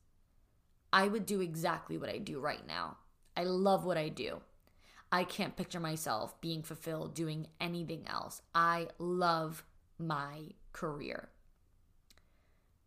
I 0.91 1.07
would 1.07 1.25
do 1.25 1.41
exactly 1.41 1.97
what 1.97 2.09
I 2.09 2.17
do 2.17 2.39
right 2.39 2.65
now. 2.67 2.97
I 3.37 3.43
love 3.43 3.85
what 3.85 3.97
I 3.97 4.09
do. 4.09 4.41
I 5.11 5.25
can't 5.25 5.57
picture 5.57 5.79
myself 5.79 6.39
being 6.39 6.63
fulfilled 6.63 7.13
doing 7.13 7.47
anything 7.59 8.07
else. 8.07 8.41
I 8.55 8.87
love 8.97 9.63
my 10.01 10.41
career. 10.73 11.29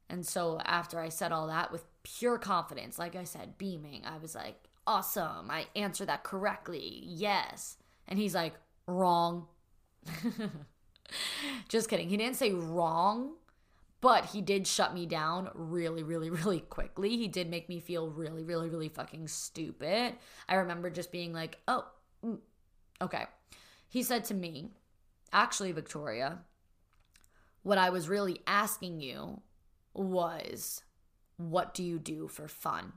And 0.08 0.26
so 0.26 0.60
after 0.64 1.00
I 1.00 1.08
said 1.08 1.32
all 1.32 1.46
that 1.48 1.72
with 1.72 1.84
pure 2.02 2.38
confidence, 2.38 2.98
like 2.98 3.16
I 3.16 3.24
said, 3.24 3.58
beaming, 3.58 4.02
I 4.04 4.18
was 4.18 4.34
like, 4.34 4.56
awesome. 4.86 5.50
I 5.50 5.66
answered 5.74 6.08
that 6.08 6.24
correctly. 6.24 7.02
Yes. 7.04 7.76
And 8.06 8.18
he's 8.18 8.34
like, 8.34 8.54
wrong. 8.86 9.46
Just 11.68 11.88
kidding. 11.88 12.08
He 12.08 12.16
didn't 12.16 12.36
say 12.36 12.52
wrong, 12.52 13.34
but 14.00 14.26
he 14.26 14.40
did 14.42 14.66
shut 14.66 14.94
me 14.94 15.06
down 15.06 15.50
really, 15.54 16.02
really, 16.02 16.30
really 16.44 16.60
quickly. 16.60 17.16
He 17.16 17.28
did 17.28 17.50
make 17.50 17.68
me 17.68 17.80
feel 17.80 18.08
really, 18.08 18.44
really, 18.44 18.68
really 18.68 18.88
fucking 18.88 19.28
stupid. 19.28 20.14
I 20.48 20.54
remember 20.56 20.90
just 20.90 21.12
being 21.12 21.32
like, 21.32 21.58
oh, 21.66 21.86
mm, 22.24 22.38
okay. 23.00 23.24
He 23.88 24.02
said 24.02 24.24
to 24.26 24.34
me, 24.34 24.72
actually, 25.32 25.72
Victoria, 25.72 26.40
what 27.64 27.78
I 27.78 27.90
was 27.90 28.08
really 28.08 28.40
asking 28.46 29.00
you 29.00 29.40
was, 29.92 30.84
what 31.36 31.74
do 31.74 31.82
you 31.82 31.98
do 31.98 32.28
for 32.28 32.46
fun? 32.46 32.92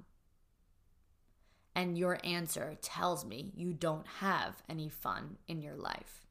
And 1.74 1.98
your 1.98 2.20
answer 2.24 2.78
tells 2.82 3.26
me 3.26 3.52
you 3.56 3.74
don't 3.74 4.08
have 4.20 4.62
any 4.70 4.90
fun 4.90 5.38
in 5.48 5.62
your 5.62 5.76
life. 5.76 6.28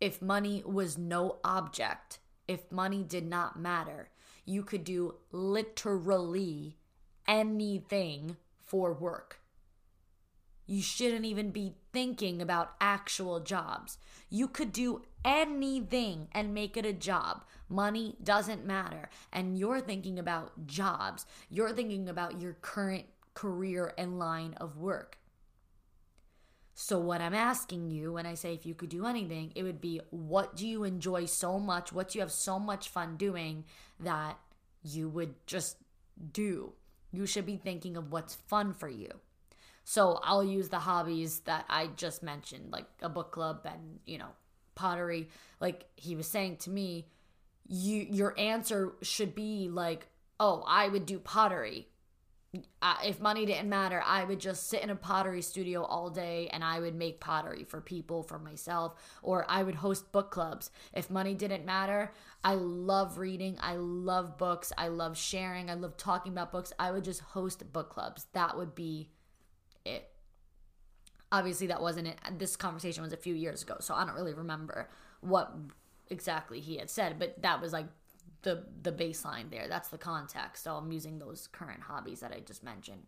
If 0.00 0.22
money 0.22 0.62
was 0.64 0.96
no 0.96 1.36
object, 1.44 2.18
if 2.46 2.72
money 2.72 3.04
did 3.04 3.26
not 3.26 3.58
matter, 3.58 4.08
you 4.44 4.62
could 4.62 4.84
do 4.84 5.16
literally 5.30 6.78
anything 7.26 8.36
for 8.64 8.92
work. 8.92 9.40
You 10.66 10.80
shouldn't 10.82 11.24
even 11.24 11.50
be 11.50 11.74
thinking 11.92 12.40
about 12.40 12.74
actual 12.80 13.40
jobs. 13.40 13.98
You 14.30 14.48
could 14.48 14.72
do 14.72 15.02
anything 15.24 16.28
and 16.32 16.54
make 16.54 16.76
it 16.76 16.86
a 16.86 16.92
job. 16.92 17.44
Money 17.68 18.16
doesn't 18.22 18.64
matter. 18.64 19.10
And 19.32 19.58
you're 19.58 19.80
thinking 19.80 20.18
about 20.18 20.66
jobs. 20.66 21.26
You're 21.50 21.72
thinking 21.72 22.08
about 22.08 22.40
your 22.40 22.54
current 22.54 23.06
career 23.34 23.94
and 23.96 24.18
line 24.18 24.54
of 24.54 24.76
work. 24.78 25.18
So, 26.80 27.00
what 27.00 27.20
I'm 27.20 27.34
asking 27.34 27.90
you 27.90 28.12
when 28.12 28.24
I 28.24 28.34
say 28.34 28.54
if 28.54 28.64
you 28.64 28.72
could 28.72 28.88
do 28.88 29.04
anything, 29.04 29.50
it 29.56 29.64
would 29.64 29.80
be 29.80 30.00
what 30.10 30.54
do 30.54 30.66
you 30.66 30.84
enjoy 30.84 31.26
so 31.26 31.58
much? 31.58 31.92
What 31.92 32.10
do 32.10 32.18
you 32.18 32.20
have 32.22 32.30
so 32.30 32.58
much 32.60 32.88
fun 32.88 33.16
doing 33.16 33.64
that 33.98 34.38
you 34.84 35.08
would 35.08 35.34
just 35.46 35.76
do? 36.32 36.74
You 37.10 37.26
should 37.26 37.46
be 37.46 37.56
thinking 37.56 37.96
of 37.96 38.12
what's 38.12 38.36
fun 38.36 38.74
for 38.74 38.88
you. 38.88 39.10
So, 39.82 40.20
I'll 40.22 40.44
use 40.44 40.68
the 40.68 40.78
hobbies 40.78 41.40
that 41.40 41.64
I 41.68 41.88
just 41.88 42.22
mentioned, 42.22 42.70
like 42.70 42.86
a 43.02 43.08
book 43.08 43.32
club 43.32 43.62
and, 43.64 43.98
you 44.06 44.18
know, 44.18 44.30
pottery 44.78 45.28
like 45.60 45.84
he 45.96 46.14
was 46.14 46.28
saying 46.28 46.56
to 46.56 46.70
me 46.70 47.04
you 47.66 48.06
your 48.10 48.32
answer 48.38 48.92
should 49.02 49.34
be 49.34 49.68
like 49.68 50.06
oh 50.38 50.64
i 50.66 50.88
would 50.88 51.04
do 51.04 51.18
pottery. 51.18 51.88
If 53.04 53.20
money 53.20 53.44
didn't 53.44 53.68
matter 53.68 54.00
i 54.06 54.22
would 54.24 54.38
just 54.38 54.70
sit 54.70 54.82
in 54.82 54.88
a 54.88 54.96
pottery 54.96 55.42
studio 55.42 55.82
all 55.82 56.08
day 56.08 56.48
and 56.52 56.62
i 56.64 56.78
would 56.80 56.94
make 56.94 57.20
pottery 57.20 57.64
for 57.64 57.80
people 57.80 58.22
for 58.22 58.38
myself 58.38 58.94
or 59.22 59.44
i 59.48 59.62
would 59.62 59.74
host 59.74 60.12
book 60.12 60.30
clubs. 60.30 60.70
If 60.94 61.10
money 61.10 61.34
didn't 61.34 61.66
matter 61.66 62.12
i 62.44 62.54
love 62.54 63.18
reading 63.18 63.58
i 63.60 63.74
love 63.74 64.38
books 64.38 64.72
i 64.78 64.88
love 64.88 65.18
sharing 65.18 65.68
i 65.68 65.74
love 65.74 65.96
talking 65.96 66.32
about 66.32 66.52
books. 66.52 66.72
I 66.78 66.92
would 66.92 67.04
just 67.04 67.20
host 67.20 67.70
book 67.72 67.90
clubs. 67.90 68.26
That 68.32 68.56
would 68.56 68.74
be 68.74 69.10
it 69.84 70.08
obviously 71.30 71.66
that 71.66 71.80
wasn't 71.80 72.06
it 72.06 72.18
this 72.38 72.56
conversation 72.56 73.02
was 73.02 73.12
a 73.12 73.16
few 73.16 73.34
years 73.34 73.62
ago 73.62 73.76
so 73.80 73.94
i 73.94 74.04
don't 74.04 74.14
really 74.14 74.34
remember 74.34 74.88
what 75.20 75.54
exactly 76.08 76.60
he 76.60 76.76
had 76.76 76.88
said 76.88 77.18
but 77.18 77.40
that 77.42 77.60
was 77.60 77.72
like 77.72 77.86
the 78.42 78.64
the 78.82 78.92
baseline 78.92 79.50
there. 79.50 79.68
That's 79.68 79.88
the 79.88 79.98
context. 79.98 80.64
So 80.64 80.74
i'm 80.74 80.92
using 80.92 81.18
those 81.18 81.48
current 81.48 81.82
hobbies 81.82 82.20
that 82.20 82.32
i 82.32 82.40
just 82.40 82.62
mentioned. 82.62 83.02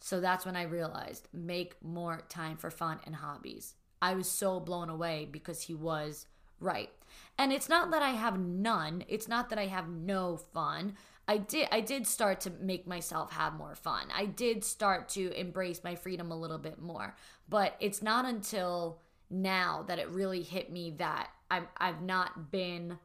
So 0.00 0.20
that's 0.20 0.46
when 0.46 0.56
i 0.56 0.62
realized 0.62 1.28
make 1.32 1.82
more 1.82 2.22
time 2.28 2.56
for 2.56 2.70
fun 2.70 3.00
and 3.06 3.16
hobbies. 3.16 3.74
I 4.00 4.14
was 4.14 4.28
so 4.28 4.58
blown 4.60 4.88
away 4.88 5.28
because 5.30 5.62
he 5.62 5.74
was 5.74 6.26
right. 6.58 6.90
And 7.38 7.52
it's 7.52 7.68
not 7.68 7.90
that 7.90 8.02
i 8.02 8.10
have 8.10 8.38
none. 8.38 9.04
It's 9.08 9.28
not 9.28 9.50
that 9.50 9.58
i 9.58 9.66
have 9.66 9.88
no 9.88 10.36
fun 10.36 10.94
I 11.32 11.38
did 11.38 11.68
I 11.72 11.80
did 11.80 12.06
start 12.06 12.40
to 12.42 12.50
make 12.60 12.86
myself 12.86 13.32
have 13.32 13.54
more 13.54 13.74
fun. 13.74 14.08
I 14.14 14.26
did 14.26 14.62
start 14.62 15.08
to 15.10 15.32
embrace 15.32 15.82
my 15.82 15.94
freedom 15.94 16.30
a 16.30 16.36
little 16.36 16.58
bit 16.58 16.78
more. 16.78 17.16
But 17.48 17.74
it's 17.80 18.02
not 18.02 18.26
until 18.26 19.00
now 19.30 19.82
that 19.88 19.98
it 19.98 20.10
really 20.10 20.42
hit 20.42 20.70
me 20.70 20.90
that 20.98 21.30
I've 21.50 21.68
I've 21.78 22.02
not 22.02 22.50
been 22.50 22.98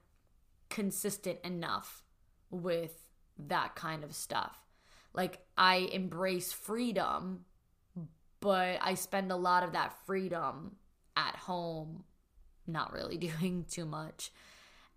consistent 0.70 1.40
enough 1.46 2.04
with 2.50 2.92
that 3.48 3.76
kind 3.76 4.04
of 4.04 4.14
stuff. 4.14 4.60
Like 5.14 5.40
I 5.58 5.88
embrace 5.94 6.52
freedom, 6.52 7.46
but 8.42 8.78
I 8.82 8.96
spend 8.96 9.32
a 9.32 9.38
lot 9.38 9.64
of 9.64 9.72
that 9.72 10.06
freedom 10.06 10.76
at 11.16 11.38
home 11.38 12.04
not 12.68 12.92
really 12.92 13.18
doing 13.30 13.64
too 13.70 13.86
much. 13.86 14.34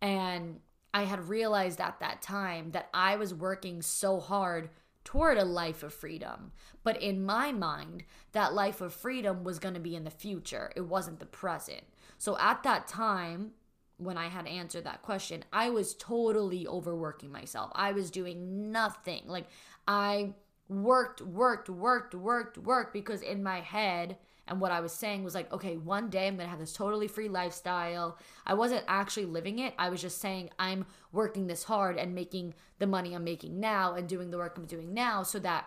And 0.03 0.59
I 0.93 1.05
had 1.05 1.29
realized 1.29 1.81
at 1.81 2.01
that 2.01 2.23
time 2.23 2.73
that 2.73 2.89
I 2.93 3.17
was 3.17 3.33
working 3.35 3.83
so 3.83 4.21
hard 4.21 4.71
toward 5.05 5.39
a 5.39 5.45
life 5.45 5.83
of 5.83 5.95
freedom. 5.95 6.53
But 6.83 7.01
in 7.01 7.25
my 7.25 7.53
mind, 7.53 8.05
that 8.33 8.55
life 8.55 8.81
of 8.81 8.93
freedom 8.93 9.45
was 9.45 9.59
going 9.59 9.75
to 9.75 9.81
be 9.81 9.97
in 9.97 10.05
the 10.05 10.11
future, 10.11 10.73
it 10.77 10.83
wasn't 10.83 11.21
the 11.21 11.27
present. 11.27 11.83
So 12.19 12.37
at 12.39 12.63
that 12.65 12.87
time, 12.87 13.53
when 13.97 14.17
I 14.17 14.29
had 14.29 14.47
answered 14.47 14.85
that 14.85 15.03
question, 15.03 15.45
I 15.53 15.71
was 15.71 15.95
totally 15.95 16.67
overworking 16.67 17.31
myself. 17.31 17.71
I 17.75 17.93
was 17.93 18.11
doing 18.11 18.73
nothing. 18.73 19.23
Like, 19.27 19.47
I 19.87 20.35
worked, 20.71 21.21
worked, 21.21 21.69
worked, 21.69 22.15
worked, 22.15 22.57
worked 22.57 22.93
because 22.93 23.23
in 23.23 23.43
my 23.43 23.61
head, 23.61 24.17
and 24.47 24.61
what 24.61 24.73
I 24.73 24.81
was 24.81 24.93
saying 24.93 25.25
was 25.25 25.35
like, 25.35 25.53
okay, 25.53 25.77
one 25.77 26.11
day 26.11 26.27
I'm 26.27 26.37
going 26.37 26.47
to 26.47 26.51
have 26.51 26.59
this 26.59 26.73
totally 26.73 27.09
free 27.09 27.29
lifestyle. 27.29 28.19
I 28.47 28.55
wasn't 28.55 28.85
actually 28.89 29.27
living 29.27 29.59
it. 29.59 29.75
I 29.79 29.91
was 29.91 30.01
just 30.01 30.21
saying 30.21 30.51
I'm 30.59 30.87
working 31.13 31.47
this 31.47 31.65
hard 31.65 31.97
and 31.97 32.15
making 32.15 32.55
the 32.79 32.87
money 32.87 33.15
I'm 33.15 33.25
making 33.25 33.61
now 33.61 33.95
and 33.95 34.09
doing 34.09 34.31
the 34.31 34.39
work 34.39 34.57
I'm 34.57 34.67
doing 34.67 34.95
now 34.95 35.23
so 35.23 35.39
that 35.41 35.67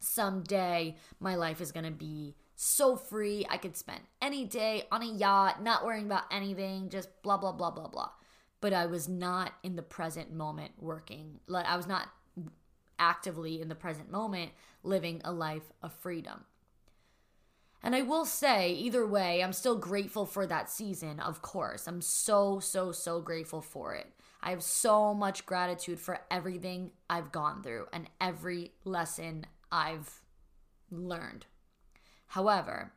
someday 0.00 0.96
my 1.18 1.34
life 1.34 1.60
is 1.60 1.72
going 1.72 1.86
to 1.86 1.90
be 1.90 2.34
so 2.56 2.96
free. 2.96 3.46
I 3.48 3.56
could 3.56 3.76
spend 3.76 4.00
any 4.20 4.44
day 4.44 4.84
on 4.92 5.02
a 5.02 5.06
yacht, 5.06 5.62
not 5.62 5.84
worrying 5.84 6.06
about 6.06 6.24
anything, 6.30 6.90
just 6.90 7.08
blah, 7.22 7.38
blah, 7.38 7.52
blah, 7.52 7.70
blah, 7.70 7.88
blah. 7.88 8.10
But 8.60 8.72
I 8.72 8.86
was 8.86 9.08
not 9.08 9.52
in 9.62 9.76
the 9.76 9.82
present 9.82 10.32
moment 10.32 10.72
working. 10.78 11.40
Like, 11.46 11.66
I 11.66 11.76
was 11.76 11.86
not 11.86 12.08
actively 12.98 13.60
in 13.60 13.68
the 13.68 13.74
present 13.74 14.10
moment 14.10 14.52
living 14.82 15.20
a 15.24 15.32
life 15.32 15.72
of 15.82 15.92
freedom. 15.92 16.44
And 17.82 17.94
I 17.94 18.00
will 18.00 18.24
say, 18.24 18.72
either 18.72 19.06
way, 19.06 19.42
I'm 19.42 19.52
still 19.52 19.76
grateful 19.76 20.24
for 20.24 20.46
that 20.46 20.70
season, 20.70 21.20
of 21.20 21.42
course. 21.42 21.86
I'm 21.86 22.00
so, 22.00 22.58
so, 22.58 22.92
so 22.92 23.20
grateful 23.20 23.60
for 23.60 23.94
it. 23.94 24.06
I 24.42 24.50
have 24.50 24.62
so 24.62 25.12
much 25.12 25.44
gratitude 25.44 26.00
for 26.00 26.20
everything 26.30 26.92
I've 27.10 27.30
gone 27.30 27.62
through 27.62 27.86
and 27.92 28.08
every 28.20 28.72
lesson 28.84 29.46
I've 29.70 30.22
learned. 30.90 31.44
However, 32.28 32.92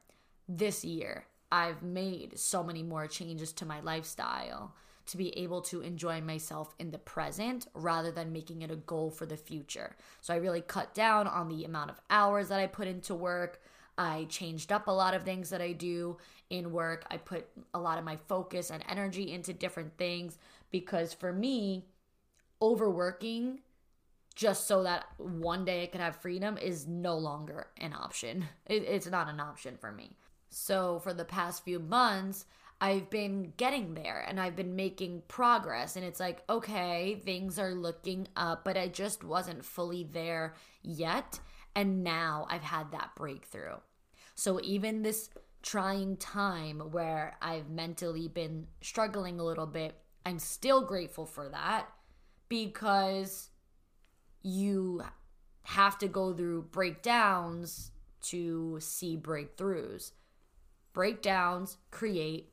this 0.47 0.85
year, 0.85 1.25
I've 1.51 1.83
made 1.83 2.39
so 2.39 2.63
many 2.63 2.83
more 2.83 3.07
changes 3.07 3.51
to 3.53 3.65
my 3.65 3.81
lifestyle 3.81 4.73
to 5.07 5.17
be 5.17 5.37
able 5.37 5.61
to 5.61 5.81
enjoy 5.81 6.21
myself 6.21 6.75
in 6.79 6.91
the 6.91 6.97
present 6.97 7.67
rather 7.73 8.11
than 8.11 8.31
making 8.31 8.61
it 8.61 8.71
a 8.71 8.75
goal 8.75 9.09
for 9.09 9.25
the 9.25 9.37
future. 9.37 9.95
So 10.21 10.33
I 10.33 10.37
really 10.37 10.61
cut 10.61 10.93
down 10.93 11.27
on 11.27 11.47
the 11.47 11.63
amount 11.63 11.91
of 11.91 12.01
hours 12.09 12.49
that 12.49 12.59
I 12.59 12.67
put 12.67 12.87
into 12.87 13.15
work. 13.15 13.61
I 13.97 14.25
changed 14.29 14.71
up 14.71 14.87
a 14.87 14.91
lot 14.91 15.13
of 15.13 15.23
things 15.23 15.49
that 15.49 15.61
I 15.61 15.71
do 15.71 16.17
in 16.49 16.71
work. 16.71 17.05
I 17.09 17.17
put 17.17 17.47
a 17.73 17.79
lot 17.79 17.97
of 17.97 18.05
my 18.05 18.17
focus 18.27 18.69
and 18.69 18.83
energy 18.87 19.31
into 19.31 19.53
different 19.53 19.97
things 19.97 20.37
because 20.71 21.13
for 21.13 21.33
me, 21.33 21.85
overworking 22.61 23.59
just 24.35 24.67
so 24.67 24.83
that 24.83 25.05
one 25.17 25.65
day 25.65 25.81
I 25.83 25.87
could 25.87 25.99
have 25.99 26.17
freedom 26.17 26.57
is 26.59 26.87
no 26.87 27.17
longer 27.17 27.67
an 27.77 27.93
option. 27.93 28.45
It, 28.67 28.83
it's 28.83 29.07
not 29.07 29.29
an 29.29 29.39
option 29.39 29.77
for 29.79 29.91
me. 29.91 30.11
So 30.49 30.99
for 30.99 31.13
the 31.13 31.25
past 31.25 31.63
few 31.63 31.79
months, 31.79 32.45
I've 32.79 33.09
been 33.09 33.53
getting 33.57 33.95
there 33.95 34.23
and 34.27 34.39
I've 34.39 34.55
been 34.55 34.75
making 34.75 35.23
progress. 35.27 35.95
And 35.95 36.05
it's 36.05 36.19
like, 36.19 36.43
okay, 36.49 37.19
things 37.25 37.57
are 37.57 37.73
looking 37.73 38.27
up, 38.35 38.63
but 38.63 38.77
I 38.77 38.87
just 38.87 39.23
wasn't 39.23 39.65
fully 39.65 40.03
there 40.03 40.53
yet. 40.83 41.39
And 41.75 42.03
now 42.03 42.47
I've 42.49 42.63
had 42.63 42.91
that 42.91 43.11
breakthrough. 43.15 43.77
So 44.35 44.59
even 44.61 45.01
this 45.01 45.29
trying 45.63 46.17
time 46.17 46.79
where 46.91 47.35
I've 47.41 47.69
mentally 47.69 48.27
been 48.27 48.67
struggling 48.81 49.39
a 49.39 49.43
little 49.43 49.65
bit, 49.65 49.95
I'm 50.25 50.39
still 50.39 50.81
grateful 50.81 51.25
for 51.25 51.49
that 51.49 51.87
because 52.47 53.49
you 54.43 55.03
have 55.63 55.97
to 55.97 56.07
go 56.07 56.33
through 56.33 56.63
breakdowns 56.71 57.91
to 58.21 58.77
see 58.79 59.17
breakthroughs. 59.17 60.11
Breakdowns 60.93 61.77
create 61.91 62.51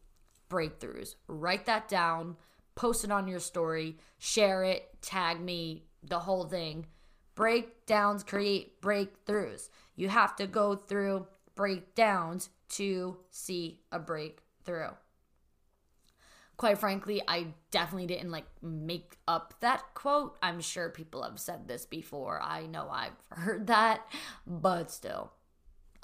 breakthroughs. 0.54 1.16
Write 1.26 1.66
that 1.66 1.88
down, 1.88 2.36
post 2.76 3.04
it 3.04 3.10
on 3.10 3.26
your 3.26 3.40
story, 3.40 3.98
share 4.18 4.62
it, 4.62 4.88
tag 5.02 5.40
me, 5.40 5.84
the 6.02 6.20
whole 6.20 6.44
thing. 6.44 6.86
Breakdowns 7.34 8.22
create 8.22 8.80
breakthroughs. 8.80 9.68
You 9.96 10.08
have 10.08 10.36
to 10.36 10.46
go 10.46 10.76
through 10.76 11.26
breakdowns 11.56 12.50
to 12.70 13.16
see 13.30 13.80
a 13.90 13.98
breakthrough. 13.98 14.90
Quite 16.56 16.78
frankly, 16.78 17.20
I 17.26 17.48
definitely 17.72 18.06
didn't 18.06 18.30
like 18.30 18.46
make 18.62 19.18
up 19.26 19.54
that 19.60 19.82
quote. 19.94 20.36
I'm 20.40 20.60
sure 20.60 20.88
people 20.88 21.24
have 21.24 21.40
said 21.40 21.66
this 21.66 21.84
before. 21.84 22.40
I 22.40 22.66
know 22.66 22.88
I've 22.88 23.20
heard 23.30 23.66
that, 23.66 24.06
but 24.46 24.92
still, 24.92 25.32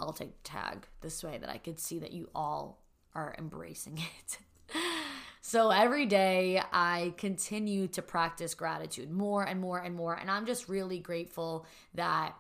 I'll 0.01 0.13
take 0.13 0.43
the 0.43 0.51
tag 0.51 0.89
this 1.03 1.23
way 1.23 1.39
that 1.39 1.49
I 1.49 1.59
could 1.59 1.79
see 1.79 2.01
that 2.01 2.13
you 2.13 2.29
all 2.35 2.80
are 3.15 3.35
embracing 3.39 3.99
it. 3.99 4.39
so 5.41 5.71
every 5.71 6.07
day 6.07 6.63
I 6.73 7.15
continue 7.17 7.89
to 7.89 8.03
practice 8.03 8.55
gratitude 8.55 9.11
more 9.11 9.43
and 9.43 9.61
more 9.61 9.79
and 9.79 9.95
more. 9.95 10.15
And 10.15 10.31
I'm 10.31 10.47
just 10.47 10.69
really 10.69 10.99
grateful 10.99 11.67
that 11.95 12.37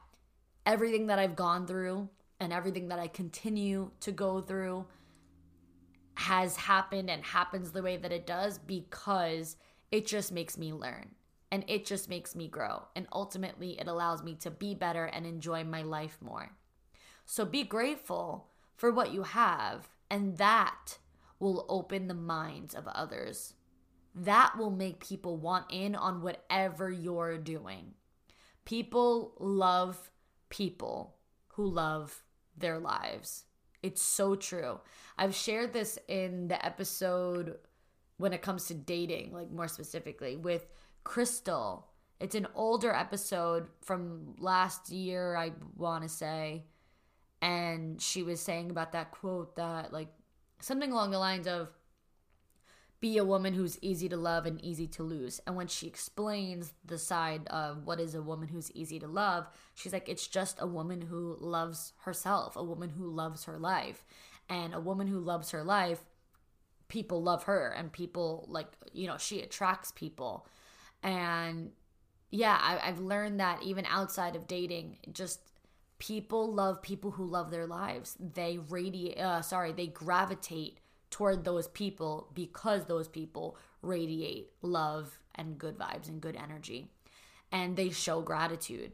everything 0.66 1.09
that 1.09 1.18
I've 1.18 1.37
gone 1.37 1.66
through 1.66 2.09
and 2.38 2.52
everything 2.52 2.88
that 2.88 2.98
I 2.98 3.09
continue 3.09 3.90
to 4.00 4.12
go 4.12 4.40
through 4.40 4.87
has 6.14 6.56
happened 6.56 7.11
and 7.11 7.24
happens 7.24 7.72
the 7.72 7.83
way 7.83 7.96
that 7.96 8.12
it 8.12 8.26
does 8.26 8.59
because 8.59 9.56
it 9.90 10.06
just 10.06 10.33
makes 10.33 10.59
me 10.59 10.72
learn 10.72 11.11
and 11.50 11.64
it 11.66 11.85
just 11.85 12.09
makes 12.09 12.37
me 12.37 12.46
grow. 12.46 12.83
And 12.94 13.06
ultimately, 13.12 13.78
it 13.80 13.88
allows 13.88 14.22
me 14.22 14.35
to 14.37 14.50
be 14.50 14.74
better 14.74 15.06
and 15.06 15.26
enjoy 15.26 15.64
my 15.64 15.83
life 15.83 16.18
more. 16.20 16.52
So 17.24 17.44
be 17.44 17.64
grateful 17.64 18.48
for 18.76 18.90
what 18.90 19.12
you 19.12 19.22
have 19.22 19.88
and 20.10 20.36
that 20.38 20.98
will 21.38 21.64
open 21.68 22.08
the 22.08 22.14
minds 22.14 22.74
of 22.74 22.86
others. 22.88 23.54
That 24.14 24.58
will 24.58 24.70
make 24.70 25.06
people 25.06 25.36
want 25.36 25.66
in 25.70 25.94
on 25.94 26.20
whatever 26.20 26.90
you're 26.90 27.38
doing. 27.38 27.94
People 28.64 29.34
love 29.38 30.10
people 30.48 31.16
who 31.48 31.66
love 31.66 32.22
their 32.56 32.78
lives. 32.78 33.44
It's 33.82 34.02
so 34.02 34.34
true. 34.34 34.80
I've 35.16 35.34
shared 35.34 35.72
this 35.72 35.98
in 36.08 36.48
the 36.48 36.64
episode 36.64 37.56
when 38.18 38.32
it 38.32 38.42
comes 38.42 38.66
to 38.66 38.74
dating, 38.74 39.32
like 39.32 39.50
more 39.50 39.68
specifically 39.68 40.36
with 40.36 40.66
Crystal. 41.04 41.86
It's 42.20 42.34
an 42.34 42.48
older 42.54 42.92
episode 42.92 43.68
from 43.80 44.34
last 44.38 44.90
year, 44.90 45.36
I 45.36 45.52
want 45.76 46.02
to 46.02 46.08
say 46.08 46.66
and 47.42 48.00
she 48.00 48.22
was 48.22 48.40
saying 48.40 48.70
about 48.70 48.92
that 48.92 49.11
quote 49.11 49.57
that 49.57 49.92
like 49.92 50.09
something 50.61 50.92
along 50.92 51.11
the 51.11 51.18
lines 51.18 51.46
of 51.46 51.68
be 53.00 53.16
a 53.16 53.24
woman 53.24 53.55
who's 53.55 53.79
easy 53.81 54.11
to 54.11 54.16
love 54.16 54.44
and 54.44 54.62
easy 54.62 54.87
to 54.87 55.03
lose. 55.03 55.40
And 55.46 55.57
when 55.57 55.68
she 55.68 55.87
explains 55.87 56.74
the 56.85 56.98
side 56.98 57.46
of 57.48 57.87
what 57.87 57.98
is 57.98 58.14
a 58.14 58.22
woman 58.22 58.48
who's 58.48 58.70
easy 58.72 58.98
to 59.00 59.09
love, 59.09 59.48
she's 59.74 59.94
like, 59.94 60.09
it's 60.09 60.26
just 60.26 60.61
a 60.61 60.66
woman 60.66 61.00
who 61.00 61.38
loves 61.40 61.94
herself, 62.00 62.57
a 62.57 62.62
woman 62.62 62.90
who 62.90 63.09
loves 63.09 63.44
her 63.44 63.59
life. 63.59 64.05
And 64.50 64.74
a 64.74 64.81
woman 64.81 65.07
who 65.07 65.18
loves 65.18 65.50
her 65.53 65.64
life, 65.64 66.05
people 66.88 67.22
love 67.22 67.44
her 67.44 67.70
and 67.70 67.90
people 67.90 68.44
like, 68.48 68.66
you 68.92 69.07
know, 69.07 69.16
she 69.16 69.40
attracts 69.40 69.92
people. 69.92 70.46
And 71.03 71.70
yeah, 72.31 72.59
I, 72.61 72.87
have 72.87 73.00
learned 73.00 73.40
that 73.40 73.62
even 73.62 73.87
outside 73.87 74.37
of 74.37 74.46
dating, 74.46 74.98
just 75.12 75.40
people 76.00 76.52
love 76.52 76.82
people 76.82 77.12
who 77.12 77.24
love 77.24 77.52
their 77.52 77.66
lives. 77.66 78.16
They 78.18 78.58
radiate, 78.58 79.18
uh, 79.18 79.42
sorry, 79.42 79.70
they 79.70 79.86
gravitate 79.86 80.78
toward 81.10 81.44
those 81.44 81.68
people 81.68 82.28
because 82.34 82.86
those 82.86 83.06
people 83.06 83.56
radiate 83.82 84.50
love 84.62 85.20
and 85.34 85.58
good 85.58 85.78
vibes 85.78 86.08
and 86.08 86.20
good 86.20 86.36
energy. 86.36 86.88
And 87.52 87.76
they 87.76 87.90
show 87.90 88.22
gratitude. 88.22 88.92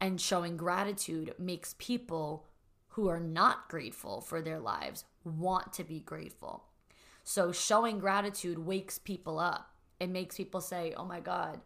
And 0.00 0.20
showing 0.20 0.56
gratitude 0.56 1.34
makes 1.38 1.76
people 1.78 2.46
who 2.88 3.08
are 3.08 3.20
not 3.20 3.68
grateful 3.68 4.20
for 4.20 4.40
their 4.40 4.58
lives 4.58 5.04
want 5.24 5.72
to 5.74 5.84
be 5.84 6.00
grateful. 6.00 6.64
So 7.22 7.52
showing 7.52 7.98
gratitude 7.98 8.58
wakes 8.58 8.98
people 8.98 9.38
up. 9.38 9.70
It 10.00 10.08
makes 10.08 10.36
people 10.36 10.62
say, 10.62 10.94
oh 10.96 11.04
my 11.04 11.20
God, 11.20 11.60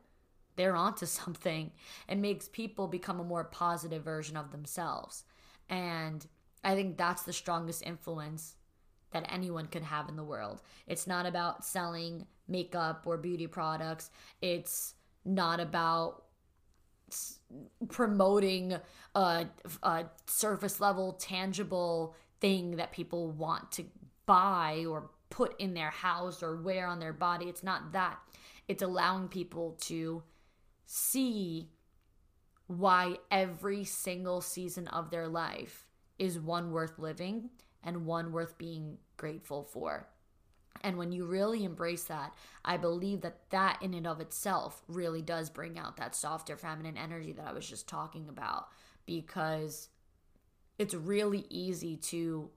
they're 0.56 0.76
onto 0.76 1.06
something. 1.06 1.72
It 2.08 2.18
makes 2.18 2.48
people 2.48 2.88
become 2.88 3.20
a 3.20 3.24
more 3.24 3.44
positive 3.44 4.02
version 4.02 4.36
of 4.36 4.52
themselves. 4.52 5.24
And 5.68 6.26
I 6.62 6.74
think 6.74 6.96
that's 6.96 7.22
the 7.22 7.32
strongest 7.32 7.82
influence 7.82 8.56
that 9.12 9.26
anyone 9.32 9.66
could 9.66 9.82
have 9.82 10.08
in 10.08 10.16
the 10.16 10.24
world. 10.24 10.60
It's 10.86 11.06
not 11.06 11.24
about 11.24 11.64
selling 11.64 12.26
makeup 12.48 13.04
or 13.06 13.16
beauty 13.16 13.46
products. 13.46 14.10
It's 14.42 14.94
not 15.24 15.60
about 15.60 16.24
promoting 17.88 18.76
a, 19.14 19.46
a 19.82 20.04
surface 20.26 20.80
level, 20.80 21.12
tangible 21.12 22.16
thing 22.40 22.76
that 22.76 22.92
people 22.92 23.30
want 23.30 23.70
to 23.72 23.84
buy 24.26 24.84
or 24.88 25.10
put 25.30 25.58
in 25.60 25.74
their 25.74 25.90
house 25.90 26.42
or 26.42 26.56
wear 26.56 26.86
on 26.86 26.98
their 26.98 27.12
body. 27.12 27.46
It's 27.46 27.62
not 27.62 27.92
that. 27.92 28.18
It's 28.68 28.82
allowing 28.82 29.28
people 29.28 29.76
to 29.82 30.22
see 30.86 31.70
why 32.66 33.16
every 33.30 33.84
single 33.84 34.40
season 34.40 34.88
of 34.88 35.10
their 35.10 35.28
life 35.28 35.86
is 36.18 36.38
one 36.38 36.70
worth 36.70 36.98
living 36.98 37.50
and 37.82 38.06
one 38.06 38.32
worth 38.32 38.56
being 38.56 38.98
grateful 39.16 39.62
for. 39.62 40.08
And 40.82 40.98
when 40.98 41.12
you 41.12 41.24
really 41.24 41.64
embrace 41.64 42.04
that, 42.04 42.34
I 42.64 42.76
believe 42.76 43.22
that 43.22 43.50
that 43.50 43.80
in 43.80 43.94
and 43.94 44.06
of 44.06 44.20
itself 44.20 44.82
really 44.88 45.22
does 45.22 45.48
bring 45.48 45.78
out 45.78 45.96
that 45.96 46.14
softer 46.14 46.56
feminine 46.56 46.98
energy 46.98 47.32
that 47.32 47.46
I 47.46 47.52
was 47.52 47.68
just 47.68 47.88
talking 47.88 48.28
about 48.28 48.68
because 49.06 49.88
it's 50.78 50.94
really 50.94 51.46
easy 51.48 51.96
to 51.96 52.50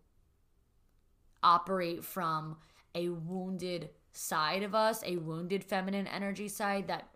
operate 1.43 2.03
from 2.03 2.57
a 2.95 3.09
wounded 3.09 3.89
side 4.11 4.63
of 4.63 4.73
us, 4.73 5.03
a 5.05 5.17
wounded 5.17 5.63
feminine 5.63 6.07
energy 6.07 6.47
side 6.47 6.87
that 6.87 7.07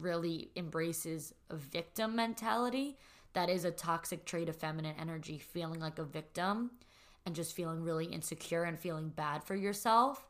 really 0.00 0.50
embraces 0.56 1.34
a 1.50 1.56
victim 1.56 2.16
mentality. 2.16 2.96
That 3.32 3.48
is 3.48 3.64
a 3.64 3.70
toxic 3.70 4.24
trait 4.24 4.48
of 4.48 4.56
feminine 4.56 4.96
energy, 4.98 5.38
feeling 5.38 5.80
like 5.80 5.98
a 5.98 6.04
victim 6.04 6.70
and 7.26 7.34
just 7.34 7.54
feeling 7.54 7.82
really 7.82 8.06
insecure 8.06 8.64
and 8.64 8.78
feeling 8.78 9.10
bad 9.10 9.44
for 9.44 9.54
yourself. 9.54 10.26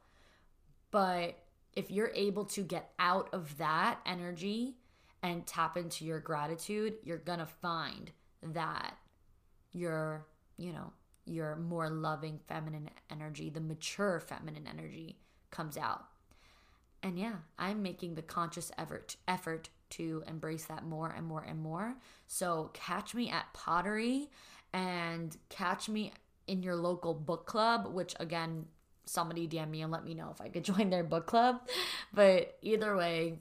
But 0.91 1.39
if 1.75 1.91
you're 1.91 2.13
able 2.15 2.45
to 2.47 2.63
get 2.63 2.93
out 2.99 3.29
of 3.33 3.59
that 3.59 4.01
energy 4.05 4.77
and 5.23 5.47
tap 5.47 5.77
into 5.77 6.05
your 6.05 6.21
gratitude, 6.21 6.95
you're 7.05 7.19
gonna 7.19 7.47
find 7.47 8.11
that 8.43 8.97
your, 9.73 10.27
you 10.57 10.73
know, 10.73 10.93
your 11.27 11.57
more 11.57 11.89
loving 11.89 12.41
feminine 12.49 12.91
energy, 13.11 13.51
the 13.51 13.61
mature 13.61 14.19
feminine 14.19 14.67
energy 14.67 15.21
comes 15.51 15.77
out 15.77 16.07
and 17.03 17.19
yeah 17.19 17.37
i'm 17.59 17.83
making 17.83 18.15
the 18.15 18.23
conscious 18.23 18.71
effort 18.79 19.17
effort 19.29 19.69
to 19.89 20.23
embrace 20.27 20.67
that 20.67 20.85
more 20.85 21.13
and 21.17 21.27
more 21.27 21.43
and 21.43 21.61
more 21.61 21.97
so 22.27 22.71
catch 22.73 23.15
me 23.15 23.31
at 23.31 23.53
pottery 23.53 24.31
and 24.73 25.37
catch 25.49 25.89
me 25.89 26.13
in 26.47 26.63
your 26.63 26.77
local 26.77 27.15
book 27.15 27.47
club 27.47 27.93
which 27.93 28.15
again 28.21 28.67
somebody 29.05 29.49
dm 29.49 29.71
me 29.71 29.83
and 29.83 29.91
let 29.91 30.05
me 30.05 30.15
know 30.15 30.31
if 30.31 30.41
i 30.41 30.49
could 30.49 30.65
join 30.73 30.91
their 30.91 31.05
book 31.05 31.27
club 31.27 31.61
but 32.13 32.57
either 32.63 32.97
way 32.97 33.39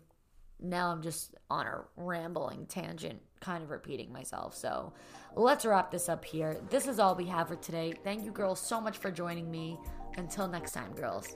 now 0.61 0.91
I'm 0.91 1.01
just 1.01 1.35
on 1.49 1.65
a 1.65 1.81
rambling 1.95 2.65
tangent, 2.67 3.21
kind 3.39 3.63
of 3.63 3.69
repeating 3.69 4.11
myself. 4.11 4.55
So 4.55 4.93
let's 5.35 5.65
wrap 5.65 5.91
this 5.91 6.09
up 6.09 6.25
here. 6.25 6.57
This 6.69 6.87
is 6.87 6.99
all 6.99 7.15
we 7.15 7.25
have 7.25 7.47
for 7.47 7.55
today. 7.55 7.93
Thank 8.03 8.25
you, 8.25 8.31
girls, 8.31 8.59
so 8.59 8.81
much 8.81 8.97
for 8.97 9.11
joining 9.11 9.49
me. 9.49 9.79
Until 10.17 10.47
next 10.47 10.71
time, 10.71 10.93
girls. 10.93 11.35